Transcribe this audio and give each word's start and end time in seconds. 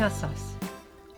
Yes. 0.00 0.54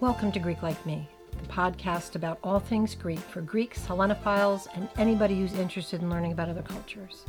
Welcome 0.00 0.32
to 0.32 0.40
Greek 0.40 0.60
Like 0.60 0.84
Me, 0.84 1.08
the 1.40 1.46
podcast 1.46 2.16
about 2.16 2.40
all 2.42 2.58
things 2.58 2.96
Greek 2.96 3.20
for 3.20 3.40
Greeks, 3.40 3.86
Hellenophiles, 3.86 4.66
and 4.74 4.88
anybody 4.96 5.38
who's 5.38 5.54
interested 5.54 6.02
in 6.02 6.10
learning 6.10 6.32
about 6.32 6.48
other 6.48 6.62
cultures. 6.62 7.24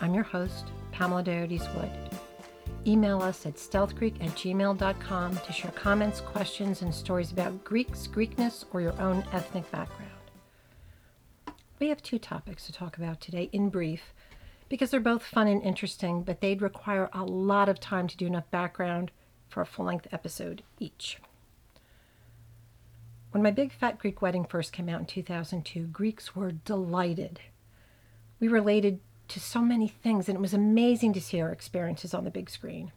I'm 0.00 0.14
your 0.14 0.24
host, 0.24 0.68
Pamela 0.90 1.22
Diodes 1.22 1.70
Wood. 1.74 1.90
Email 2.86 3.20
us 3.20 3.44
at 3.44 3.56
stealthgreek 3.56 4.14
at 4.24 4.30
gmail.com 4.30 5.36
to 5.36 5.52
share 5.52 5.72
comments, 5.72 6.22
questions, 6.22 6.80
and 6.80 6.94
stories 6.94 7.32
about 7.32 7.62
Greeks, 7.64 8.06
Greekness, 8.06 8.64
or 8.72 8.80
your 8.80 8.98
own 8.98 9.22
ethnic 9.34 9.70
background. 9.70 10.10
We 11.78 11.90
have 11.90 12.02
two 12.02 12.18
topics 12.18 12.64
to 12.64 12.72
talk 12.72 12.96
about 12.96 13.20
today 13.20 13.50
in 13.52 13.68
brief 13.68 14.14
because 14.70 14.90
they're 14.90 15.00
both 15.00 15.22
fun 15.22 15.48
and 15.48 15.62
interesting, 15.62 16.22
but 16.22 16.40
they'd 16.40 16.62
require 16.62 17.10
a 17.12 17.24
lot 17.24 17.68
of 17.68 17.78
time 17.78 18.08
to 18.08 18.16
do 18.16 18.24
enough 18.24 18.50
background 18.50 19.10
for 19.48 19.60
a 19.60 19.66
full 19.66 19.86
length 19.86 20.06
episode 20.12 20.62
each. 20.78 21.18
When 23.30 23.42
my 23.42 23.50
big 23.50 23.72
fat 23.72 23.98
Greek 23.98 24.22
wedding 24.22 24.44
first 24.44 24.72
came 24.72 24.88
out 24.88 25.00
in 25.00 25.06
2002, 25.06 25.88
Greeks 25.88 26.34
were 26.34 26.52
delighted. 26.52 27.40
We 28.40 28.48
related 28.48 29.00
to 29.28 29.40
so 29.40 29.60
many 29.60 29.88
things, 29.88 30.28
and 30.28 30.36
it 30.36 30.40
was 30.40 30.54
amazing 30.54 31.12
to 31.12 31.20
see 31.20 31.40
our 31.40 31.52
experiences 31.52 32.14
on 32.14 32.24
the 32.24 32.30
big 32.30 32.48
screen. 32.48 32.92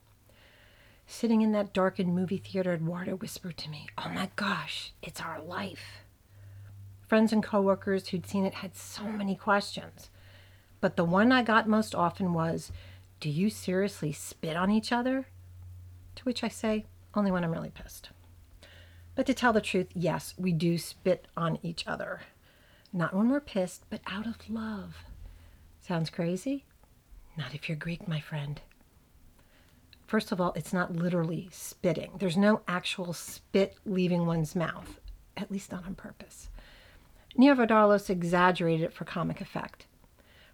Sitting 1.05 1.41
in 1.41 1.51
that 1.51 1.73
darkened 1.73 2.15
movie 2.15 2.37
theater, 2.37 2.73
Eduardo 2.73 3.17
whispered 3.17 3.57
to 3.57 3.69
me, 3.69 3.87
Oh 3.97 4.09
my 4.09 4.29
gosh, 4.37 4.93
it's 5.01 5.19
our 5.19 5.41
life. 5.41 6.05
Friends 7.05 7.33
and 7.33 7.43
coworkers 7.43 8.07
who'd 8.07 8.25
seen 8.25 8.45
it 8.45 8.55
had 8.55 8.75
so 8.75 9.03
many 9.03 9.35
questions. 9.35 10.09
But 10.79 10.95
the 10.95 11.03
one 11.03 11.33
I 11.33 11.43
got 11.43 11.67
most 11.67 11.93
often 11.93 12.33
was, 12.33 12.71
Do 13.19 13.29
you 13.29 13.49
seriously 13.49 14.13
spit 14.13 14.55
on 14.55 14.71
each 14.71 14.93
other? 14.93 15.27
To 16.15 16.23
which 16.23 16.43
I 16.43 16.47
say, 16.47 16.85
Only 17.13 17.31
when 17.31 17.43
I'm 17.43 17.51
really 17.51 17.71
pissed. 17.71 18.09
But 19.15 19.25
to 19.25 19.33
tell 19.33 19.53
the 19.53 19.61
truth, 19.61 19.87
yes, 19.93 20.33
we 20.37 20.51
do 20.51 20.77
spit 20.77 21.27
on 21.35 21.59
each 21.61 21.85
other. 21.87 22.21
Not 22.93 23.13
when 23.13 23.29
we're 23.29 23.39
pissed, 23.41 23.83
but 23.89 24.01
out 24.07 24.25
of 24.25 24.49
love. 24.49 25.05
Sounds 25.79 26.09
crazy? 26.09 26.65
Not 27.37 27.53
if 27.53 27.67
you're 27.67 27.77
Greek, 27.77 28.07
my 28.07 28.19
friend. 28.19 28.61
First 30.07 30.31
of 30.31 30.41
all, 30.41 30.51
it's 30.55 30.73
not 30.73 30.95
literally 30.95 31.47
spitting. 31.51 32.11
There's 32.19 32.35
no 32.35 32.61
actual 32.67 33.13
spit 33.13 33.77
leaving 33.85 34.25
one's 34.25 34.55
mouth, 34.55 34.99
at 35.37 35.51
least 35.51 35.71
not 35.71 35.85
on 35.85 35.95
purpose. 35.95 36.49
Nia 37.37 37.55
Vardalos 37.55 38.09
exaggerated 38.09 38.83
it 38.85 38.93
for 38.93 39.05
comic 39.05 39.39
effect. 39.39 39.85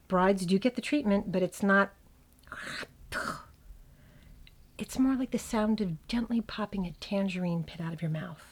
Brides 0.07 0.45
do 0.45 0.59
get 0.59 0.75
the 0.75 0.81
treatment, 0.81 1.31
but 1.31 1.41
it's 1.41 1.63
not. 1.63 1.91
It's 4.77 4.99
more 4.99 5.15
like 5.15 5.31
the 5.31 5.39
sound 5.39 5.81
of 5.81 6.07
gently 6.07 6.39
popping 6.39 6.85
a 6.85 6.91
tangerine 6.91 7.63
pit 7.63 7.81
out 7.81 7.93
of 7.93 8.01
your 8.01 8.11
mouth. 8.11 8.43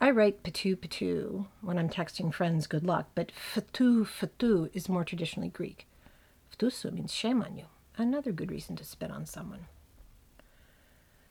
I 0.00 0.10
write 0.10 0.42
patu 0.42 0.74
patu 0.76 1.46
when 1.60 1.76
I'm 1.76 1.90
texting 1.90 2.32
friends 2.32 2.66
good 2.66 2.86
luck, 2.86 3.10
but 3.14 3.30
ftou 3.30 4.06
ftou 4.06 4.70
is 4.72 4.88
more 4.88 5.04
traditionally 5.04 5.50
Greek. 5.50 5.86
Ftusu 6.56 6.90
means 6.90 7.12
shame 7.12 7.42
on 7.42 7.58
you, 7.58 7.66
another 7.98 8.32
good 8.32 8.50
reason 8.50 8.76
to 8.76 8.84
spit 8.84 9.10
on 9.10 9.26
someone. 9.26 9.66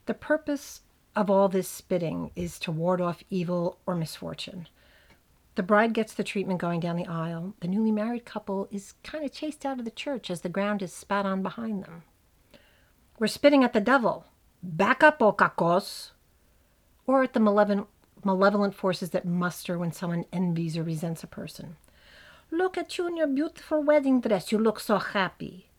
The 0.06 0.14
purpose 0.14 0.82
of 1.16 1.32
all 1.32 1.50
this 1.50 1.68
spitting 1.68 2.30
is 2.36 2.60
to 2.60 2.72
ward 2.72 3.02
off 3.02 3.24
evil 3.32 3.80
or 3.88 3.96
misfortune. 3.96 4.68
The 5.60 5.64
bride 5.64 5.92
gets 5.92 6.14
the 6.14 6.24
treatment 6.24 6.62
going 6.62 6.80
down 6.80 6.96
the 6.96 7.06
aisle. 7.06 7.54
The 7.60 7.68
newly 7.68 7.92
married 7.92 8.24
couple 8.24 8.70
is 8.72 8.94
kind 9.04 9.26
of 9.26 9.34
chased 9.34 9.66
out 9.66 9.78
of 9.78 9.84
the 9.84 9.92
church 9.92 10.32
as 10.32 10.40
the 10.40 10.48
ground 10.48 10.82
is 10.82 10.94
spat 10.94 11.26
on 11.26 11.44
behind 11.44 11.84
them. 11.84 12.04
We're 13.20 13.28
spitting 13.28 13.66
at 13.66 13.74
the 13.74 13.82
devil. 13.82 14.24
Back 14.64 15.04
up, 15.04 15.22
O 15.22 15.34
kakos! 15.34 16.12
Or 17.06 17.24
at 17.24 17.34
the 17.34 17.42
malevolent, 17.42 17.88
malevolent 18.24 18.74
forces 18.74 19.10
that 19.10 19.26
muster 19.26 19.78
when 19.78 19.92
someone 19.92 20.24
envies 20.32 20.78
or 20.78 20.84
resents 20.84 21.26
a 21.26 21.28
person. 21.28 21.76
Look 22.52 22.78
at 22.78 22.98
you 22.98 23.08
in 23.10 23.18
your 23.18 23.28
beautiful 23.28 23.84
wedding 23.84 24.22
dress. 24.22 24.54
You 24.54 24.60
look 24.60 24.80
so 24.80 24.98
happy. 24.98 25.72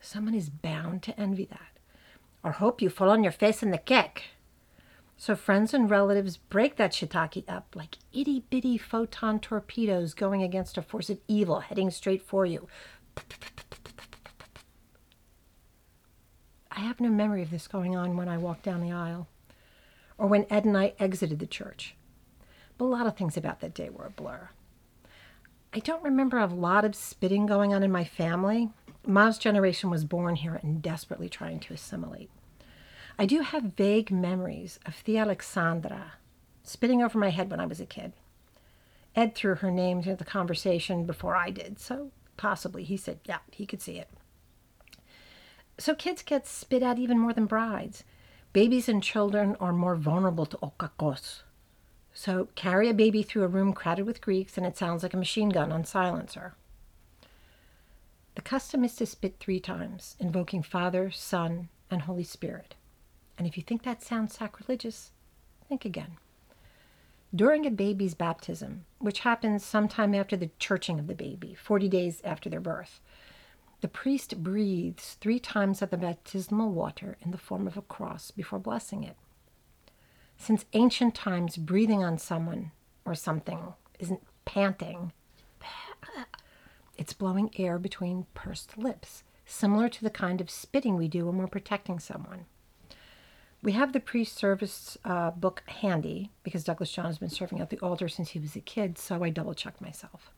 Someone 0.00 0.34
is 0.34 0.48
bound 0.48 1.02
to 1.02 1.20
envy 1.20 1.44
that. 1.44 1.78
Or 2.42 2.52
hope 2.52 2.80
you 2.80 2.88
fall 2.88 3.10
on 3.10 3.22
your 3.22 3.32
face 3.32 3.62
in 3.62 3.72
the 3.72 3.76
cake. 3.76 4.37
So 5.20 5.34
friends 5.34 5.74
and 5.74 5.90
relatives 5.90 6.36
break 6.36 6.76
that 6.76 6.92
shiitake 6.92 7.42
up 7.48 7.74
like 7.74 7.98
itty 8.12 8.44
bitty 8.50 8.78
photon 8.78 9.40
torpedoes 9.40 10.14
going 10.14 10.44
against 10.44 10.78
a 10.78 10.82
force 10.82 11.10
of 11.10 11.18
evil 11.26 11.58
heading 11.58 11.90
straight 11.90 12.22
for 12.22 12.46
you. 12.46 12.68
I 16.70 16.80
have 16.80 17.00
no 17.00 17.08
memory 17.08 17.42
of 17.42 17.50
this 17.50 17.66
going 17.66 17.96
on 17.96 18.16
when 18.16 18.28
I 18.28 18.38
walked 18.38 18.62
down 18.62 18.80
the 18.80 18.92
aisle 18.92 19.26
or 20.16 20.28
when 20.28 20.46
Ed 20.48 20.64
and 20.64 20.78
I 20.78 20.94
exited 21.00 21.40
the 21.40 21.46
church. 21.46 21.96
But 22.78 22.84
a 22.84 22.86
lot 22.86 23.08
of 23.08 23.16
things 23.16 23.36
about 23.36 23.58
that 23.58 23.74
day 23.74 23.90
were 23.90 24.06
a 24.06 24.10
blur. 24.10 24.50
I 25.74 25.80
don't 25.80 26.04
remember 26.04 26.38
a 26.38 26.46
lot 26.46 26.84
of 26.84 26.94
spitting 26.94 27.44
going 27.44 27.74
on 27.74 27.82
in 27.82 27.90
my 27.90 28.04
family. 28.04 28.70
Mom's 29.04 29.38
generation 29.38 29.90
was 29.90 30.04
born 30.04 30.36
here 30.36 30.60
and 30.62 30.80
desperately 30.80 31.28
trying 31.28 31.58
to 31.58 31.74
assimilate. 31.74 32.30
I 33.20 33.26
do 33.26 33.40
have 33.40 33.74
vague 33.76 34.12
memories 34.12 34.78
of 34.86 34.94
Thea 34.94 35.22
Alexandra 35.22 36.12
spitting 36.62 37.02
over 37.02 37.18
my 37.18 37.30
head 37.30 37.50
when 37.50 37.58
I 37.58 37.66
was 37.66 37.80
a 37.80 37.86
kid. 37.86 38.12
Ed 39.16 39.34
threw 39.34 39.56
her 39.56 39.72
name 39.72 39.98
into 39.98 40.14
the 40.14 40.24
conversation 40.24 41.04
before 41.04 41.34
I 41.34 41.50
did, 41.50 41.80
so 41.80 42.12
possibly 42.36 42.84
he 42.84 42.96
said, 42.96 43.18
yeah, 43.24 43.38
he 43.50 43.66
could 43.66 43.82
see 43.82 43.98
it. 43.98 44.08
So 45.78 45.96
kids 45.96 46.22
get 46.22 46.46
spit 46.46 46.82
at 46.82 46.98
even 46.98 47.18
more 47.18 47.32
than 47.32 47.46
brides. 47.46 48.04
Babies 48.52 48.88
and 48.88 49.02
children 49.02 49.56
are 49.58 49.72
more 49.72 49.96
vulnerable 49.96 50.46
to 50.46 50.56
okakos. 50.58 51.42
So 52.14 52.48
carry 52.54 52.88
a 52.88 52.94
baby 52.94 53.24
through 53.24 53.44
a 53.44 53.48
room 53.48 53.72
crowded 53.72 54.06
with 54.06 54.20
Greeks 54.20 54.56
and 54.56 54.66
it 54.66 54.76
sounds 54.76 55.02
like 55.02 55.14
a 55.14 55.18
machine 55.18 55.48
gun 55.48 55.72
on 55.72 55.84
silencer. 55.84 56.54
The 58.36 58.42
custom 58.42 58.84
is 58.84 58.94
to 58.96 59.06
spit 59.06 59.36
three 59.40 59.58
times, 59.58 60.14
invoking 60.20 60.62
Father, 60.62 61.10
Son, 61.10 61.68
and 61.90 62.02
Holy 62.02 62.22
Spirit. 62.24 62.76
And 63.38 63.46
if 63.46 63.56
you 63.56 63.62
think 63.62 63.84
that 63.84 64.02
sounds 64.02 64.34
sacrilegious, 64.34 65.12
think 65.68 65.84
again. 65.84 66.18
During 67.34 67.64
a 67.64 67.70
baby's 67.70 68.14
baptism, 68.14 68.84
which 68.98 69.20
happens 69.20 69.64
sometime 69.64 70.14
after 70.14 70.36
the 70.36 70.50
churching 70.58 70.98
of 70.98 71.06
the 71.06 71.14
baby, 71.14 71.54
40 71.54 71.88
days 71.88 72.20
after 72.24 72.50
their 72.50 72.60
birth, 72.60 73.00
the 73.80 73.88
priest 73.88 74.42
breathes 74.42 75.16
three 75.20 75.38
times 75.38 75.82
of 75.82 75.90
the 75.90 75.96
baptismal 75.96 76.72
water 76.72 77.16
in 77.20 77.30
the 77.30 77.38
form 77.38 77.68
of 77.68 77.76
a 77.76 77.82
cross 77.82 78.32
before 78.32 78.58
blessing 78.58 79.04
it. 79.04 79.16
Since 80.36 80.64
ancient 80.72 81.14
times, 81.14 81.56
breathing 81.56 82.02
on 82.02 82.18
someone 82.18 82.72
or 83.04 83.14
something 83.14 83.74
isn't 84.00 84.22
panting, 84.44 85.12
it's 86.96 87.12
blowing 87.12 87.50
air 87.56 87.78
between 87.78 88.26
pursed 88.34 88.76
lips, 88.76 89.22
similar 89.46 89.88
to 89.88 90.02
the 90.02 90.10
kind 90.10 90.40
of 90.40 90.50
spitting 90.50 90.96
we 90.96 91.06
do 91.06 91.26
when 91.26 91.36
we're 91.36 91.46
protecting 91.46 92.00
someone. 92.00 92.46
We 93.60 93.72
have 93.72 93.92
the 93.92 94.00
priest 94.00 94.36
service 94.36 94.96
uh, 95.04 95.32
book 95.32 95.62
handy 95.66 96.30
because 96.44 96.62
Douglas 96.62 96.92
John 96.92 97.06
has 97.06 97.18
been 97.18 97.28
serving 97.28 97.60
at 97.60 97.70
the 97.70 97.78
altar 97.80 98.08
since 98.08 98.30
he 98.30 98.38
was 98.38 98.54
a 98.54 98.60
kid, 98.60 98.98
so 98.98 99.24
I 99.24 99.30
double 99.30 99.54
checked 99.54 99.80
myself. 99.80 100.30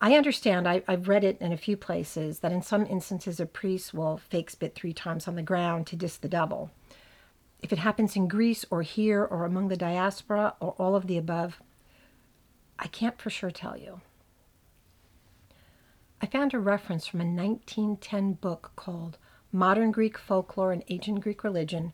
I 0.00 0.14
understand, 0.14 0.66
I, 0.66 0.82
have 0.88 1.08
read 1.08 1.24
it 1.24 1.36
in 1.42 1.52
a 1.52 1.58
few 1.58 1.76
places, 1.76 2.38
that 2.38 2.52
in 2.52 2.62
some 2.62 2.86
instances 2.86 3.38
a 3.38 3.44
priest 3.44 3.92
will 3.92 4.16
fake 4.16 4.48
spit 4.48 4.74
three 4.74 4.94
times 4.94 5.28
on 5.28 5.34
the 5.34 5.42
ground 5.42 5.86
to 5.88 5.96
diss 5.96 6.16
the 6.16 6.28
devil. 6.28 6.70
If 7.60 7.70
it 7.70 7.78
happens 7.78 8.16
in 8.16 8.26
Greece 8.26 8.64
or 8.70 8.80
here 8.80 9.22
or 9.22 9.44
among 9.44 9.68
the 9.68 9.76
diaspora 9.76 10.54
or 10.58 10.70
all 10.78 10.96
of 10.96 11.06
the 11.06 11.18
above, 11.18 11.60
I 12.78 12.86
can't 12.86 13.20
for 13.20 13.28
sure 13.28 13.50
tell 13.50 13.76
you. 13.76 14.00
I 16.22 16.26
found 16.26 16.54
a 16.54 16.58
reference 16.58 17.06
from 17.06 17.20
a 17.20 17.24
1910 17.24 18.34
book 18.34 18.72
called 18.76 19.18
Modern 19.52 19.90
Greek 19.90 20.16
Folklore 20.16 20.72
and 20.72 20.84
Ancient 20.88 21.20
Greek 21.20 21.42
Religion, 21.42 21.92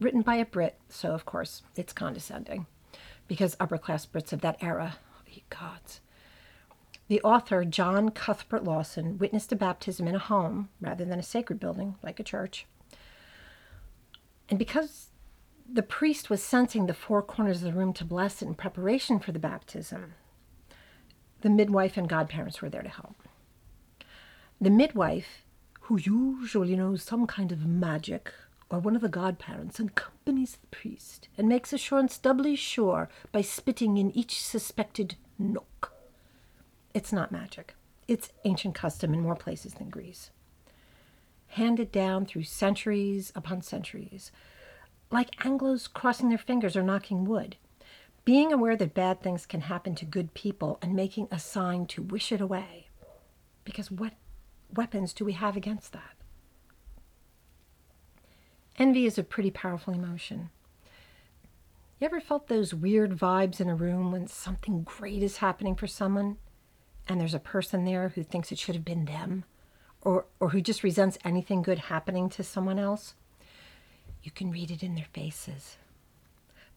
written 0.00 0.22
by 0.22 0.36
a 0.36 0.44
Brit, 0.44 0.78
so 0.88 1.12
of 1.12 1.24
course 1.24 1.62
it's 1.76 1.92
condescending, 1.92 2.66
because 3.28 3.56
upper 3.60 3.78
class 3.78 4.04
Brits 4.04 4.32
of 4.32 4.40
that 4.40 4.56
era, 4.60 4.96
oh, 5.28 5.40
gods. 5.48 6.00
The 7.06 7.20
author, 7.22 7.64
John 7.64 8.10
Cuthbert 8.10 8.64
Lawson, 8.64 9.18
witnessed 9.18 9.52
a 9.52 9.56
baptism 9.56 10.08
in 10.08 10.14
a 10.14 10.18
home 10.20 10.70
rather 10.80 11.04
than 11.04 11.18
a 11.18 11.22
sacred 11.22 11.60
building 11.60 11.96
like 12.02 12.18
a 12.18 12.24
church. 12.24 12.66
And 14.48 14.58
because 14.58 15.08
the 15.70 15.82
priest 15.82 16.30
was 16.30 16.42
censing 16.42 16.86
the 16.86 16.94
four 16.94 17.22
corners 17.22 17.58
of 17.58 17.72
the 17.72 17.78
room 17.78 17.92
to 17.94 18.04
bless 18.04 18.42
it 18.42 18.46
in 18.46 18.54
preparation 18.54 19.18
for 19.18 19.30
the 19.30 19.38
baptism, 19.38 20.14
the 21.42 21.50
midwife 21.50 21.96
and 21.96 22.08
godparents 22.08 22.60
were 22.60 22.68
there 22.68 22.82
to 22.82 22.88
help. 22.88 23.16
The 24.60 24.70
midwife 24.70 25.44
who 25.82 25.98
usually 25.98 26.76
knows 26.76 27.02
some 27.02 27.26
kind 27.26 27.52
of 27.52 27.66
magic, 27.66 28.32
or 28.70 28.78
one 28.78 28.94
of 28.96 29.02
the 29.02 29.08
godparents 29.08 29.78
accompanies 29.78 30.56
the 30.56 30.66
priest 30.68 31.28
and 31.36 31.48
makes 31.48 31.72
assurance 31.72 32.16
doubly 32.18 32.56
sure 32.56 33.08
by 33.32 33.42
spitting 33.42 33.98
in 33.98 34.10
each 34.16 34.40
suspected 34.42 35.16
nook. 35.38 35.92
It's 36.94 37.12
not 37.12 37.32
magic. 37.32 37.74
It's 38.08 38.30
ancient 38.44 38.74
custom 38.74 39.12
in 39.14 39.20
more 39.20 39.36
places 39.36 39.74
than 39.74 39.90
Greece. 39.90 40.30
handed 41.52 41.92
down 41.92 42.24
through 42.24 42.44
centuries 42.44 43.30
upon 43.34 43.60
centuries, 43.62 44.32
like 45.10 45.36
Anglos 45.36 45.92
crossing 45.92 46.28
their 46.30 46.38
fingers 46.38 46.76
or 46.76 46.82
knocking 46.82 47.24
wood. 47.24 47.56
Being 48.24 48.52
aware 48.52 48.76
that 48.76 48.94
bad 48.94 49.22
things 49.22 49.46
can 49.46 49.62
happen 49.62 49.94
to 49.96 50.04
good 50.04 50.32
people 50.32 50.78
and 50.80 50.94
making 50.94 51.28
a 51.30 51.38
sign 51.38 51.86
to 51.86 52.02
wish 52.02 52.32
it 52.32 52.40
away. 52.40 52.88
Because 53.64 53.90
what 53.90 54.14
weapons 54.74 55.12
do 55.12 55.24
we 55.24 55.32
have 55.32 55.56
against 55.56 55.92
that? 55.92 56.14
Envy 58.78 59.06
is 59.06 59.18
a 59.18 59.22
pretty 59.22 59.50
powerful 59.50 59.92
emotion. 59.92 60.50
You 61.98 62.06
ever 62.06 62.20
felt 62.20 62.48
those 62.48 62.74
weird 62.74 63.16
vibes 63.16 63.60
in 63.60 63.68
a 63.68 63.76
room 63.76 64.10
when 64.10 64.26
something 64.26 64.82
great 64.82 65.22
is 65.22 65.36
happening 65.36 65.76
for 65.76 65.86
someone 65.86 66.36
and 67.08 67.20
there's 67.20 67.34
a 67.34 67.38
person 67.38 67.84
there 67.84 68.08
who 68.10 68.22
thinks 68.22 68.50
it 68.50 68.58
should 68.58 68.74
have 68.74 68.84
been 68.84 69.04
them 69.04 69.44
or, 70.00 70.26
or 70.40 70.48
who 70.50 70.60
just 70.60 70.82
resents 70.82 71.18
anything 71.24 71.62
good 71.62 71.78
happening 71.78 72.28
to 72.30 72.42
someone 72.42 72.78
else? 72.78 73.14
You 74.22 74.30
can 74.30 74.50
read 74.50 74.70
it 74.70 74.82
in 74.82 74.94
their 74.94 75.06
faces. 75.12 75.76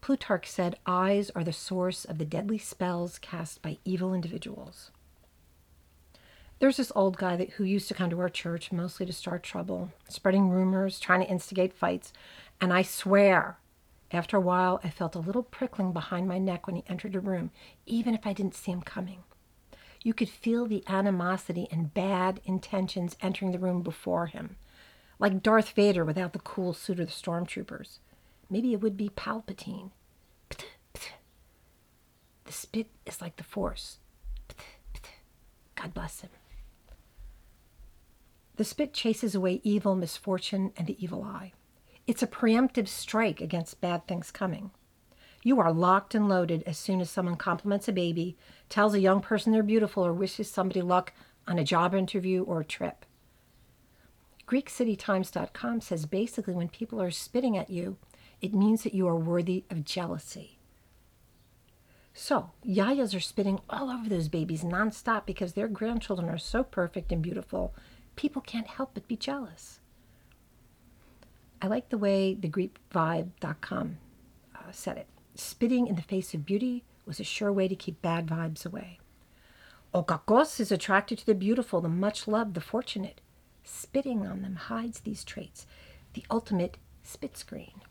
Plutarch 0.02 0.48
said 0.48 0.78
eyes 0.86 1.32
are 1.32 1.44
the 1.44 1.54
source 1.54 2.06
of 2.06 2.20
the 2.20 2.26
deadly 2.26 2.60
spells 2.60 3.18
cast 3.18 3.62
by 3.62 3.80
evil 3.84 4.14
individuals. 4.14 4.92
There's 6.60 6.78
this 6.78 6.92
old 6.96 7.18
guy 7.18 7.36
that, 7.36 7.52
who 7.52 7.64
used 7.64 7.88
to 7.90 7.94
come 7.94 8.10
to 8.10 8.20
our 8.22 8.30
church 8.30 8.72
mostly 8.72 9.06
to 9.06 9.14
start 9.14 9.44
trouble, 9.44 9.92
spreading 10.08 10.50
rumors, 10.50 11.00
trying 11.00 11.22
to 11.22 11.30
instigate 11.30 11.74
fights. 11.74 12.14
And 12.62 12.72
I 12.72 12.82
swear, 12.82 13.58
after 14.12 14.38
a 14.38 14.42
while, 14.42 14.80
I 14.84 14.90
felt 14.90 15.16
a 15.16 15.20
little 15.20 15.44
prickling 15.44 15.92
behind 15.92 16.28
my 16.28 16.38
neck 16.38 16.66
when 16.66 16.78
he 16.78 16.86
entered 16.88 17.16
a 17.16 17.20
room, 17.20 17.52
even 17.86 18.14
if 18.16 18.26
I 18.26 18.32
didn't 18.34 18.56
see 18.56 18.72
him 18.72 18.82
coming. 18.82 19.24
You 20.02 20.14
could 20.14 20.30
feel 20.30 20.66
the 20.66 20.84
animosity 20.88 21.68
and 21.72 21.94
bad 21.94 22.40
intentions 22.46 23.18
entering 23.22 23.52
the 23.52 23.60
room 23.60 23.82
before 23.82 24.28
him, 24.28 24.56
like 25.20 25.44
Darth 25.44 25.72
Vader 25.72 26.06
without 26.06 26.32
the 26.32 26.40
cool 26.40 26.74
suit 26.74 27.00
of 27.00 27.08
the 27.08 27.14
stormtroopers. 27.14 27.98
Maybe 28.50 28.72
it 28.72 28.82
would 28.82 28.96
be 28.96 29.10
Palpatine. 29.10 29.90
The 32.46 32.52
spit 32.52 32.88
is 33.06 33.20
like 33.20 33.36
the 33.38 33.44
Force. 33.44 33.98
God 35.76 35.94
bless 35.94 36.22
him. 36.22 36.30
The 38.56 38.64
spit 38.64 38.94
chases 38.94 39.36
away 39.36 39.60
evil, 39.64 39.96
misfortune, 39.96 40.72
and 40.78 40.88
the 40.88 41.04
evil 41.04 41.24
eye. 41.24 41.52
It's 42.08 42.24
a 42.24 42.28
preemptive 42.28 42.88
strike 42.88 43.42
against 43.42 43.82
bad 43.82 44.08
things 44.08 44.32
coming. 44.32 44.72
You 45.44 45.60
are 45.60 45.74
locked 45.74 46.16
and 46.16 46.30
loaded 46.30 46.64
as 46.66 46.78
soon 46.78 47.02
as 47.02 47.10
someone 47.10 47.36
compliments 47.36 47.88
a 47.88 47.92
baby, 47.92 48.38
tells 48.70 48.94
a 48.94 49.00
young 49.00 49.22
person 49.22 49.52
they're 49.52 49.64
beautiful, 49.64 50.06
or 50.06 50.14
wishes 50.14 50.50
somebody 50.50 50.82
luck 50.82 51.14
on 51.48 51.60
a 51.60 51.64
job 51.64 51.94
interview 51.94 52.44
or 52.44 52.62
a 52.62 52.66
trip. 52.66 53.06
GreekCityTimes.com 54.48 55.82
says 55.82 56.06
basically 56.06 56.54
when 56.54 56.70
people 56.70 57.02
are 57.02 57.12
spitting 57.12 57.58
at 57.58 57.70
you, 57.70 57.98
it 58.42 58.54
means 58.54 58.84
that 58.84 58.94
you 58.94 59.08
are 59.08 59.16
worthy 59.16 59.66
of 59.70 59.84
jealousy. 59.84 60.60
So, 62.14 62.52
yayas 62.66 63.16
are 63.16 63.20
spitting 63.20 63.60
all 63.70 63.90
over 63.90 64.08
those 64.08 64.30
babies 64.30 64.64
nonstop 64.64 65.26
because 65.26 65.54
their 65.54 65.68
grandchildren 65.68 66.30
are 66.30 66.38
so 66.38 66.64
perfect 66.64 67.12
and 67.12 67.22
beautiful 67.22 67.74
people 68.16 68.42
can't 68.42 68.68
help 68.68 68.92
but 68.94 69.08
be 69.08 69.16
jealous. 69.16 69.80
I 71.62 71.68
like 71.68 71.90
the 71.90 71.98
way 71.98 72.34
the 72.34 72.50
GreekVibe.com 72.50 73.98
uh, 74.56 74.60
said 74.72 74.98
it. 74.98 75.08
Spitting 75.36 75.88
in 75.88 75.96
the 75.96 76.02
face 76.02 76.34
of 76.34 76.46
beauty 76.46 76.84
was 77.06 77.20
a 77.20 77.24
sure 77.24 77.52
way 77.52 77.68
to 77.68 77.76
keep 77.76 78.02
bad 78.02 78.28
vibes 78.28 78.66
away. 78.66 79.00
O 79.94 80.04
kakos 80.04 80.60
is 80.60 80.72
attracted 80.72 81.18
to 81.20 81.26
the 81.26 81.36
beautiful, 81.36 81.82
the 81.82 81.90
much 81.90 82.28
loved, 82.28 82.54
the 82.54 82.62
fortunate. 82.62 83.22
Spitting 83.64 84.28
on 84.28 84.42
them 84.42 84.56
hides 84.56 85.00
these 85.00 85.24
traits, 85.24 85.66
the 86.14 86.26
ultimate 86.30 86.78
spit 87.04 87.38
screen. 87.38 87.82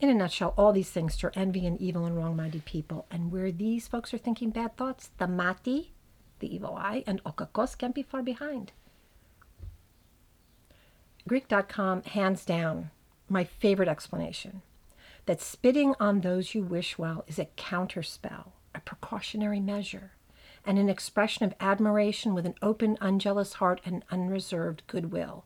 In 0.00 0.08
a 0.08 0.14
nutshell, 0.14 0.54
all 0.56 0.72
these 0.72 0.90
things 0.90 1.14
stir 1.14 1.30
envy 1.34 1.66
and 1.66 1.78
evil 1.78 2.06
and 2.06 2.16
wrong 2.16 2.34
minded 2.34 2.64
people. 2.64 3.06
And 3.10 3.30
where 3.30 3.52
these 3.52 3.86
folks 3.86 4.14
are 4.14 4.18
thinking 4.18 4.50
bad 4.50 4.76
thoughts, 4.76 5.10
the 5.18 5.26
mati, 5.26 5.92
the 6.40 6.54
evil 6.54 6.74
eye, 6.76 7.04
and 7.06 7.22
Okakos 7.24 7.78
can't 7.78 7.94
be 7.94 8.02
far 8.02 8.22
behind. 8.22 8.72
Greek.com, 11.28 12.02
hands 12.02 12.44
down, 12.44 12.90
my 13.28 13.44
favorite 13.44 13.88
explanation 13.88 14.62
that 15.26 15.40
spitting 15.40 15.94
on 16.00 16.20
those 16.20 16.54
you 16.54 16.62
wish 16.62 16.98
well 16.98 17.24
is 17.28 17.38
a 17.38 17.48
counterspell, 17.56 18.48
a 18.74 18.80
precautionary 18.80 19.60
measure, 19.60 20.12
and 20.66 20.78
an 20.78 20.88
expression 20.88 21.44
of 21.44 21.54
admiration 21.60 22.34
with 22.34 22.46
an 22.46 22.54
open, 22.60 22.98
unjealous 23.00 23.54
heart 23.54 23.80
and 23.84 24.04
unreserved 24.10 24.82
goodwill. 24.86 25.44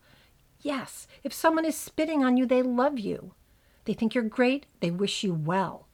Yes, 0.62 1.06
if 1.23 1.32
someone 1.32 1.64
is 1.64 1.76
spitting 1.76 2.25
on 2.25 2.37
you, 2.37 2.46
they 2.46 2.62
love 2.62 2.99
you. 2.99 3.32
They 3.85 3.93
think 3.93 4.14
you're 4.14 4.25
great, 4.25 4.64
they 4.81 4.91
wish 4.91 5.23
you 5.23 5.35
well. 5.35 5.87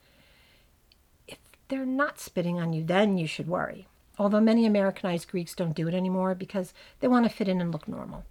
If 1.27 1.39
they're 1.69 1.85
not 1.85 2.21
spitting 2.21 2.61
on 2.61 2.73
you, 2.73 2.85
then 2.85 3.19
you 3.19 3.27
should 3.27 3.49
worry 3.49 3.89
although 4.21 4.41
many 4.41 4.67
Americanized 4.67 5.29
Greeks 5.29 5.55
don't 5.55 5.75
do 5.75 5.89
it 5.89 5.95
anymore 5.95 6.35
because 6.35 6.75
they 7.01 7.09
want 7.09 7.25
to 7.25 7.35
fit 7.35 7.49
in 7.49 7.61
and 7.61 7.73
look 7.73 7.89
normal. 7.89 8.25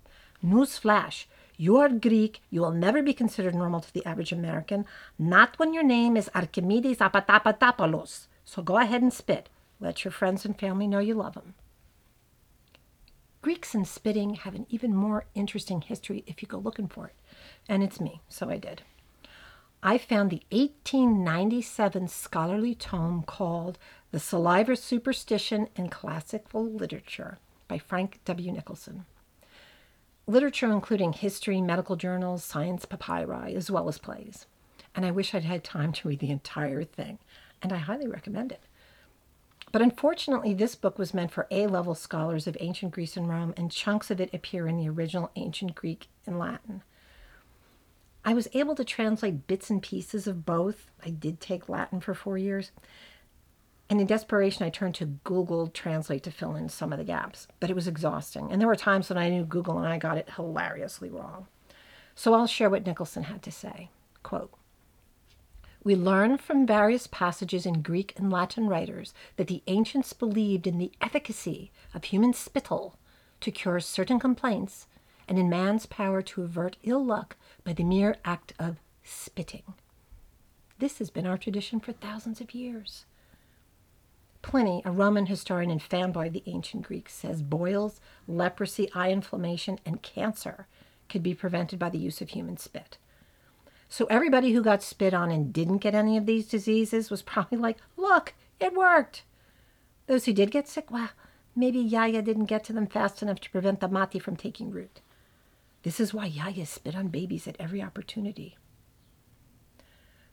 Newsflash 0.45 1.25
you 1.57 1.75
are 1.75 1.89
Greek, 1.89 2.41
you 2.49 2.61
will 2.61 2.71
never 2.71 3.03
be 3.03 3.13
considered 3.13 3.53
normal 3.53 3.81
to 3.81 3.91
the 3.93 4.05
average 4.05 4.31
American, 4.31 4.85
not 5.17 5.59
when 5.59 5.73
your 5.73 5.83
name 5.83 6.15
is 6.15 6.29
Archimedes 6.33 6.99
Apatapatopoulos. 6.99 8.27
So 8.45 8.61
go 8.61 8.77
ahead 8.77 9.01
and 9.01 9.11
spit. 9.11 9.49
Let 9.77 10.05
your 10.05 10.13
friends 10.13 10.45
and 10.45 10.57
family 10.57 10.87
know 10.87 10.99
you 10.99 11.15
love 11.15 11.33
them. 11.33 11.55
Greeks 13.41 13.75
and 13.75 13.85
spitting 13.85 14.35
have 14.35 14.55
an 14.55 14.67
even 14.69 14.95
more 14.95 15.25
interesting 15.35 15.81
history 15.81 16.23
if 16.27 16.41
you 16.41 16.47
go 16.47 16.59
looking 16.59 16.87
for 16.87 17.07
it. 17.07 17.15
And 17.67 17.83
it's 17.83 17.99
me, 17.99 18.21
so 18.29 18.49
I 18.49 18.55
did. 18.55 18.83
I 19.81 19.97
found 19.97 20.29
the 20.29 20.43
1897 20.51 22.09
scholarly 22.09 22.75
tome 22.75 23.23
called 23.23 23.79
the 24.11 24.19
Saliva 24.19 24.75
Superstition 24.75 25.69
in 25.77 25.87
Classical 25.87 26.65
Literature 26.69 27.37
by 27.69 27.77
Frank 27.77 28.19
W. 28.25 28.51
Nicholson. 28.51 29.05
Literature 30.27 30.69
including 30.69 31.13
history, 31.13 31.61
medical 31.61 31.95
journals, 31.95 32.43
science 32.43 32.83
papyri, 32.83 33.55
as 33.55 33.71
well 33.71 33.87
as 33.87 33.97
plays. 33.97 34.47
And 34.93 35.05
I 35.05 35.11
wish 35.11 35.33
I'd 35.33 35.45
had 35.45 35.63
time 35.63 35.93
to 35.93 36.09
read 36.09 36.19
the 36.19 36.31
entire 36.31 36.83
thing, 36.83 37.19
and 37.61 37.71
I 37.71 37.77
highly 37.77 38.07
recommend 38.07 38.51
it. 38.51 38.63
But 39.71 39.81
unfortunately, 39.81 40.53
this 40.53 40.75
book 40.75 40.99
was 40.99 41.13
meant 41.13 41.31
for 41.31 41.47
A 41.51 41.67
level 41.67 41.95
scholars 41.95 42.47
of 42.47 42.57
ancient 42.59 42.91
Greece 42.91 43.15
and 43.15 43.29
Rome, 43.29 43.53
and 43.55 43.71
chunks 43.71 44.11
of 44.11 44.19
it 44.19 44.33
appear 44.33 44.67
in 44.67 44.75
the 44.75 44.89
original 44.89 45.31
ancient 45.37 45.73
Greek 45.73 46.09
and 46.25 46.37
Latin. 46.37 46.83
I 48.29 48.33
was 48.35 48.47
able 48.53 48.75
to 48.75 48.83
translate 48.83 49.47
bits 49.47 49.71
and 49.71 49.81
pieces 49.81 50.27
of 50.27 50.45
both. 50.45 50.91
I 51.03 51.09
did 51.09 51.39
take 51.39 51.67
Latin 51.67 51.99
for 51.99 52.13
four 52.13 52.37
years, 52.37 52.71
and 53.89 53.99
in 53.99 54.05
desperation, 54.05 54.63
I 54.63 54.69
turned 54.69 54.93
to 54.95 55.17
Google 55.23 55.65
Translate 55.65 56.21
to 56.21 56.31
fill 56.31 56.55
in 56.55 56.69
some 56.69 56.93
of 56.93 56.99
the 56.99 57.03
gaps, 57.03 57.47
but 57.59 57.71
it 57.71 57.75
was 57.75 57.87
exhausting. 57.87 58.51
And 58.51 58.61
there 58.61 58.67
were 58.67 58.75
times 58.75 59.09
when 59.09 59.17
I 59.17 59.29
knew 59.29 59.45
Google 59.45 59.79
and 59.79 59.87
I 59.87 59.97
got 59.97 60.19
it 60.19 60.29
hilariously 60.35 61.09
wrong. 61.09 61.47
So 62.13 62.35
I'll 62.35 62.45
share 62.45 62.69
what 62.69 62.85
Nicholson 62.85 63.23
had 63.23 63.41
to 63.41 63.51
say. 63.51 63.89
Quote, 64.21 64.53
we 65.83 65.95
learn 65.95 66.37
from 66.37 66.67
various 66.67 67.07
passages 67.07 67.65
in 67.65 67.81
Greek 67.81 68.13
and 68.15 68.31
Latin 68.31 68.67
writers 68.67 69.11
that 69.37 69.47
the 69.47 69.63
ancients 69.65 70.13
believed 70.13 70.67
in 70.67 70.77
the 70.77 70.91
efficacy 71.01 71.71
of 71.95 72.03
human 72.03 72.33
spittle 72.33 72.95
to 73.41 73.49
cure 73.49 73.79
certain 73.79 74.19
complaints 74.19 74.85
and 75.27 75.39
in 75.39 75.49
man's 75.49 75.87
power 75.87 76.21
to 76.21 76.43
avert 76.43 76.77
ill 76.83 77.03
luck 77.03 77.35
by 77.63 77.73
the 77.73 77.83
mere 77.83 78.17
act 78.25 78.53
of 78.59 78.77
spitting. 79.03 79.63
This 80.79 80.99
has 80.99 81.09
been 81.09 81.25
our 81.25 81.37
tradition 81.37 81.79
for 81.79 81.91
thousands 81.91 82.39
of 82.39 82.53
years. 82.53 83.05
Pliny, 84.41 84.81
a 84.85 84.91
Roman 84.91 85.25
historian 85.25 85.69
and 85.69 85.81
fanboy 85.81 86.27
of 86.27 86.33
the 86.33 86.43
ancient 86.45 86.83
Greeks, 86.83 87.13
says 87.13 87.41
boils, 87.41 87.99
leprosy, 88.27 88.89
eye 88.93 89.11
inflammation, 89.11 89.79
and 89.85 90.01
cancer 90.01 90.67
could 91.09 91.21
be 91.21 91.33
prevented 91.33 91.77
by 91.79 91.89
the 91.89 91.97
use 91.97 92.21
of 92.21 92.29
human 92.29 92.55
spit. 92.55 92.97
So 93.89 94.05
everybody 94.05 94.53
who 94.53 94.61
got 94.61 94.83
spit 94.83 95.13
on 95.13 95.31
and 95.31 95.51
didn't 95.51 95.79
get 95.79 95.95
any 95.95 96.15
of 96.15 96.25
these 96.25 96.47
diseases 96.47 97.09
was 97.09 97.21
probably 97.23 97.57
like, 97.57 97.77
look, 97.97 98.33
it 98.59 98.73
worked. 98.73 99.23
Those 100.07 100.25
who 100.25 100.33
did 100.33 100.51
get 100.51 100.67
sick, 100.67 100.89
well, 100.91 101.09
maybe 101.55 101.79
Yaya 101.79 102.21
didn't 102.21 102.45
get 102.45 102.63
to 102.65 102.73
them 102.73 102.87
fast 102.87 103.21
enough 103.21 103.39
to 103.41 103.49
prevent 103.49 103.79
the 103.79 103.87
mati 103.87 104.19
from 104.19 104.35
taking 104.35 104.71
root. 104.71 105.01
This 105.83 105.99
is 105.99 106.13
why 106.13 106.25
Yaya 106.25 106.65
spit 106.65 106.95
on 106.95 107.07
babies 107.07 107.47
at 107.47 107.55
every 107.59 107.81
opportunity. 107.81 108.57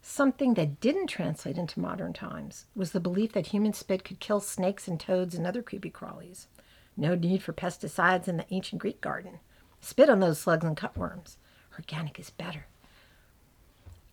Something 0.03 0.55
that 0.55 0.81
didn't 0.81 1.09
translate 1.09 1.59
into 1.59 1.81
modern 1.81 2.13
times 2.13 2.67
was 2.75 2.93
the 2.93 3.01
belief 3.01 3.33
that 3.33 3.49
human 3.49 3.73
spit 3.73 4.05
could 4.05 4.21
kill 4.21 4.41
snakes 4.41 4.87
and 4.87 4.99
toads 4.99 5.35
and 5.35 5.47
other 5.47 5.63
creepy 5.63 5.91
crawlies. 5.91 6.47
No 6.97 7.15
need 7.15 7.43
for 7.43 7.53
pesticides 7.53 8.29
in 8.29 8.37
the 8.37 8.47
ancient 8.51 8.81
Greek 8.81 9.01
garden. 9.01 9.41
Spit 9.81 10.09
on 10.09 10.21
those 10.21 10.39
slugs 10.39 10.65
and 10.65 10.77
cutworms. 10.77 11.37
Organic 11.75 12.19
is 12.19 12.31
better. 12.31 12.67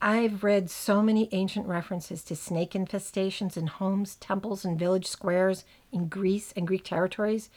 I've 0.02 0.44
read 0.44 0.70
so 0.70 1.02
many 1.02 1.30
ancient 1.32 1.66
references 1.66 2.24
to 2.24 2.36
snake 2.36 2.72
infestations 2.72 3.56
in 3.56 3.68
homes, 3.68 4.16
temples, 4.16 4.66
and 4.66 4.78
village 4.78 5.08
squares 5.08 5.64
in 5.94 6.10
Greece 6.10 6.54
and 6.58 6.68
Greek 6.68 6.84
territories. 6.84 7.50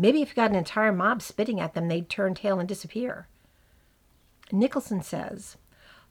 Maybe 0.00 0.22
if 0.22 0.30
you 0.30 0.34
got 0.34 0.48
an 0.48 0.56
entire 0.56 0.92
mob 0.92 1.20
spitting 1.20 1.60
at 1.60 1.74
them, 1.74 1.88
they'd 1.88 2.08
turn 2.08 2.34
tail 2.34 2.58
and 2.58 2.66
disappear. 2.66 3.28
Nicholson 4.50 5.02
says, 5.02 5.58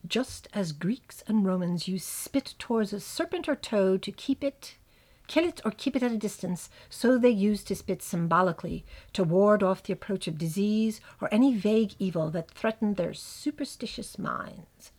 just 0.05 0.48
as 0.53 0.74
Greeks 0.74 1.24
and 1.25 1.43
Romans 1.43 1.88
used 1.88 2.05
spit 2.05 2.53
towards 2.60 2.93
a 2.93 3.00
serpent 3.00 3.50
or 3.50 3.55
toad 3.55 4.03
to 4.03 4.12
keep 4.12 4.43
it, 4.43 4.77
kill 5.25 5.43
it, 5.43 5.60
or 5.65 5.72
keep 5.72 5.96
it 5.96 6.03
at 6.03 6.12
a 6.12 6.19
distance, 6.19 6.69
so 6.88 7.17
they 7.17 7.31
used 7.31 7.67
to 7.67 7.75
spit 7.75 8.03
symbolically 8.03 8.86
to 9.13 9.24
ward 9.24 9.63
off 9.63 9.81
the 9.81 9.93
approach 9.93 10.27
of 10.27 10.38
disease 10.38 11.01
or 11.19 11.27
any 11.31 11.55
vague 11.55 11.93
evil 11.98 12.29
that 12.29 12.51
threatened 12.51 12.96
their 12.96 13.15
superstitious 13.15 14.19
minds. 14.19 14.91